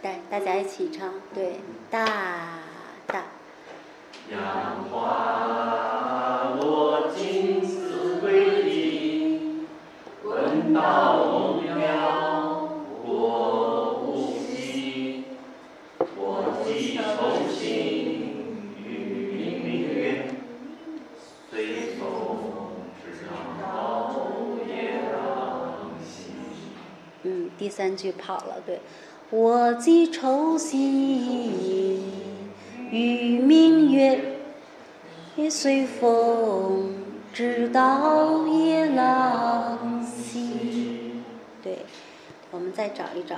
[0.04, 2.60] 来，大家一起唱，对，大
[3.08, 3.24] 大。
[4.30, 9.66] 杨花落尽子规啼，
[10.24, 11.35] 闻道
[27.58, 28.80] 第三句跑了，对。
[29.32, 32.00] 我寄愁心
[32.92, 34.38] 与明月，
[35.50, 36.94] 随风
[37.34, 41.24] 直到夜郎西。
[41.64, 41.80] 对，
[42.52, 43.36] 我们再找一找。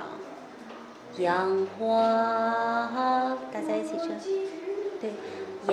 [1.18, 4.10] 杨花，大家一起唱。
[5.00, 5.14] 对，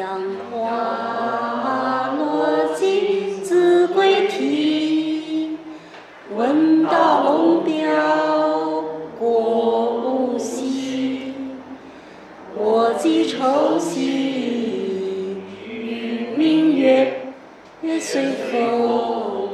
[0.00, 4.83] 杨花落尽子规啼，
[6.36, 8.84] 闻道龙标
[9.18, 11.32] 过五溪。
[12.56, 17.32] 我寄愁心与明月，
[18.00, 19.50] 随风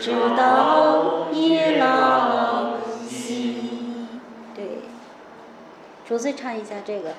[0.00, 3.56] 直到夜郎西。
[4.54, 4.64] 对，
[6.06, 7.10] 竹子唱一下这个。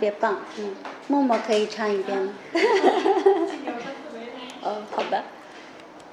[0.00, 0.74] 别棒，嗯，
[1.06, 2.32] 默默可以唱一遍吗？
[4.64, 5.22] 哦，好吧，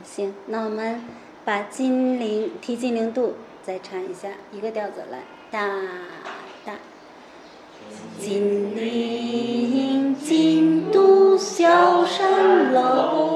[0.03, 1.01] 行，那我们
[1.45, 5.19] 把金陵提金陵度再唱一下，一个调子来，
[5.49, 5.65] 哒
[6.65, 6.73] 哒。
[8.19, 13.26] 金陵金都小山楼，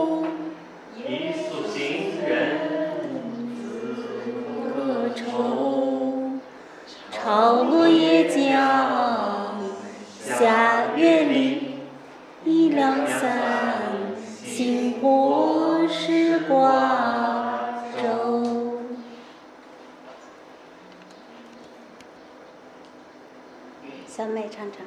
[24.61, 24.85] 小美唱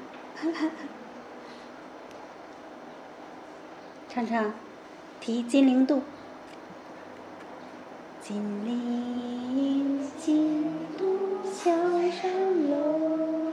[0.54, 0.70] 唱，
[4.24, 4.54] 唱唱，
[5.18, 6.00] 提金陵渡。
[8.20, 10.62] 金陵京
[10.96, 11.18] 都
[11.52, 11.72] 小
[12.12, 13.50] 山楼，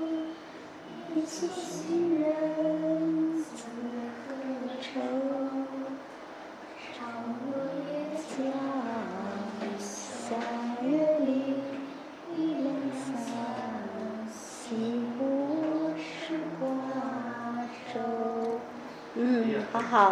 [19.92, 20.10] 好。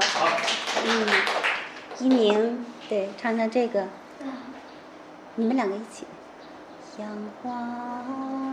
[0.85, 1.07] 嗯，
[1.99, 3.87] 一鸣，对，唱唱这个。
[5.35, 6.05] 你们两个一起。
[6.97, 7.07] 阳
[7.41, 8.48] 光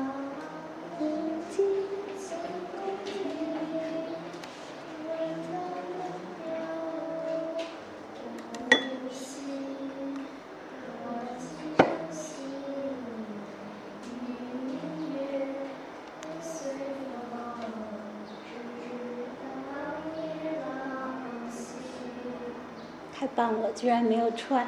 [23.19, 24.67] 太棒了，居然没有串。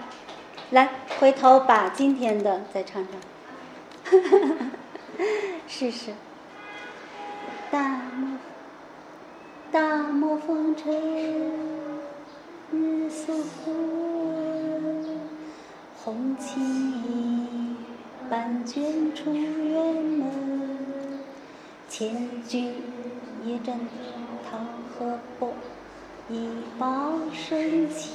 [0.70, 0.88] 来，
[1.20, 4.20] 回头把今天的再唱唱，
[5.68, 6.14] 试试。
[7.70, 8.38] 大漠，
[9.70, 10.90] 大漠风尘
[12.72, 15.04] 日色昏，
[16.02, 16.58] 红旗
[18.30, 21.20] 半卷出远门。
[21.90, 22.74] 千军
[23.44, 23.78] 夜战
[24.50, 24.58] 桃
[24.98, 25.52] 河泊，
[26.30, 26.48] 一
[26.78, 28.12] 报深情。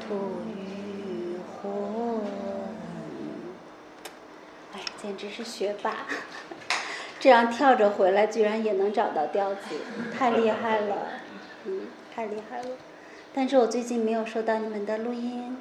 [0.00, 2.20] 吐余魂，
[4.74, 6.06] 哎，简直是学霸！
[7.18, 9.60] 这样跳着回来，居然也能找到调子，
[10.12, 10.96] 太厉害了，
[11.64, 12.70] 嗯，太厉害了。
[13.32, 15.56] 但是我最近没有收到你们的录音，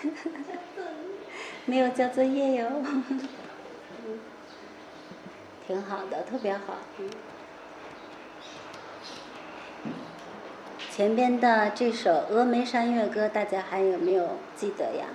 [1.66, 2.70] 没有交作业哟，
[5.66, 7.10] 挺好的，特别好，嗯。
[11.00, 15.06] 前边的这首《峨眉山月歌》，大家还有没有记得呀？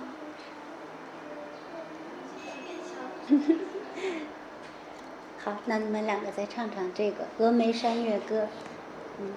[5.38, 8.42] 好，那你们两个再唱唱这个《峨眉山月歌》。
[9.20, 9.32] 嗯。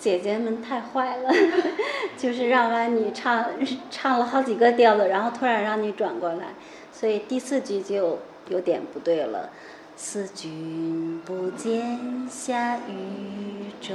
[0.00, 1.30] 姐姐们太坏了，
[2.16, 3.44] 就是让完你唱
[3.90, 6.54] 唱了好几个调子，然后突然让你转过来，
[6.90, 8.18] 所以第四句就
[8.48, 9.50] 有点不对了。
[9.96, 13.94] 思君不见下渝州，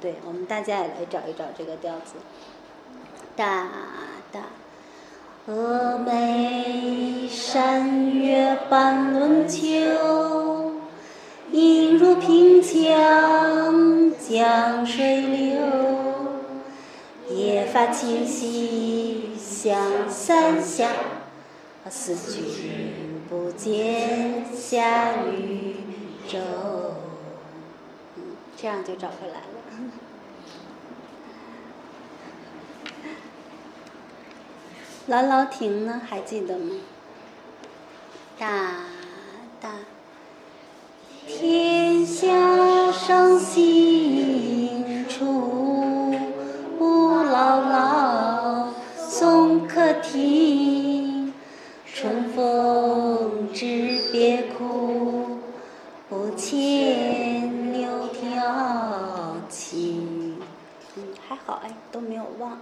[0.00, 2.14] 对我们大家也来找一找这个调子。
[3.36, 3.68] 哒
[4.32, 4.40] 哒，
[5.48, 10.72] 峨眉山月半轮秋，
[11.52, 15.60] 映入平江江水流。
[17.28, 20.88] 夜发清溪向三峡，
[21.88, 25.76] 思君不见下渝
[26.28, 26.38] 州。
[28.56, 29.44] 这样就找回来了。
[35.06, 36.00] 兰劳亭呢？
[36.08, 36.76] 还记得吗？
[38.38, 38.86] 哒
[39.60, 39.70] 哒，
[41.32, 42.26] 天下
[42.90, 46.12] 伤心处，
[46.78, 48.66] 吴姥姥
[48.96, 51.32] 送客厅。
[51.86, 55.38] 春风知别苦，
[56.08, 60.36] 不遣柳条青。
[60.96, 62.58] 嗯，还好哎，都没有忘。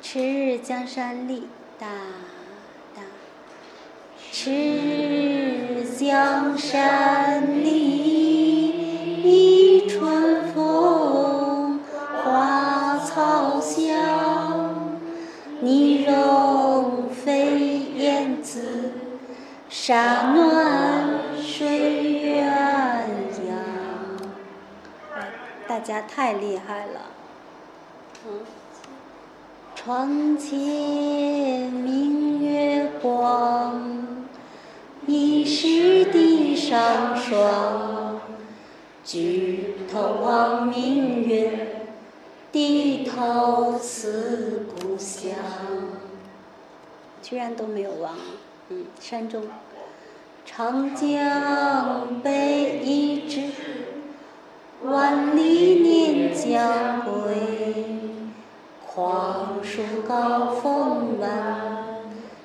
[0.00, 1.46] 迟日江山丽，
[1.78, 1.86] 大。
[4.36, 9.22] 赤日江山丽，
[9.86, 11.78] 春风，
[12.24, 14.74] 花草香。
[15.60, 18.90] 泥融飞燕子，
[19.68, 21.08] 沙暖
[21.40, 21.68] 睡
[22.24, 23.04] 鸳
[23.38, 23.54] 鸯。
[25.68, 27.02] 大家太厉害了，
[28.26, 28.40] 嗯。
[29.76, 30.56] 窗前
[31.70, 34.23] 明月光，
[35.66, 38.20] 是地上霜。
[39.02, 41.86] 举头望明月，
[42.52, 45.30] 低头思故乡。
[47.22, 48.14] 居然都没有忘，
[48.68, 49.44] 嗯，山中。
[50.44, 53.44] 长江北一直，
[54.82, 57.86] 万里念江归。
[58.84, 62.00] 黄树高风晚，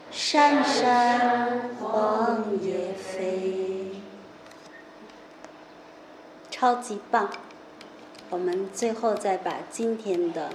[0.10, 3.92] 山山黄叶飞。
[6.50, 7.30] 超级棒！
[8.30, 10.52] 我们最后再把今天的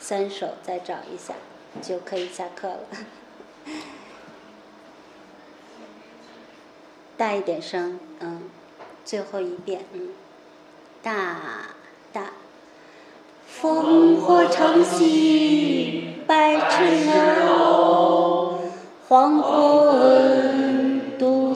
[0.00, 1.34] 三首再找一下，
[1.80, 2.80] 就可以下课了。
[7.16, 8.42] 大一点声，嗯，
[9.04, 10.08] 最后一遍，嗯，
[11.02, 11.36] 大
[12.12, 12.32] 大。
[13.60, 17.10] 烽火城西百尺
[17.44, 18.60] 楼，
[19.08, 20.79] 黄昏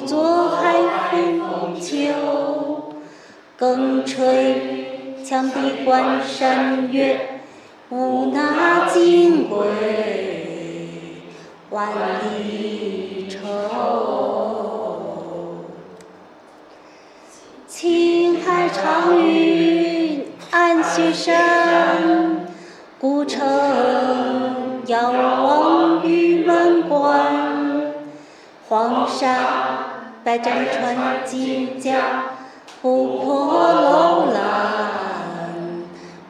[0.06, 0.74] 坐海
[1.38, 2.94] 风秋。
[3.56, 7.40] 更吹羌笛关山月，
[7.88, 9.58] 无那金归
[11.70, 11.88] 万
[12.48, 13.38] 里愁。
[17.68, 22.46] 青海长云暗雪山，
[22.98, 23.40] 古城
[24.86, 27.94] 遥望玉门关。
[28.68, 29.93] 黄沙
[30.24, 32.24] 百战穿金甲。
[32.80, 35.54] 不破楼兰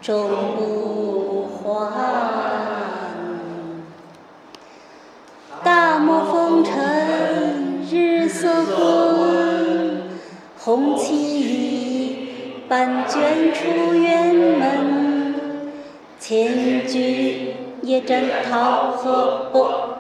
[0.01, 1.49] 终不
[1.89, 2.01] 还。
[5.65, 10.03] 大漠风尘日色昏，
[10.61, 12.29] 红旗
[12.69, 15.35] 半卷出辕门。
[16.21, 19.99] 千军夜战桃河泊，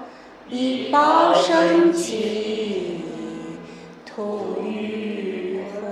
[0.48, 3.03] 一报生气
[4.14, 5.82] 吐余魂。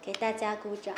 [0.00, 0.94] 给大家鼓掌，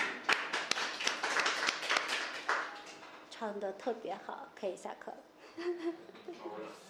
[3.29, 5.17] 唱的特别好，可以下课了。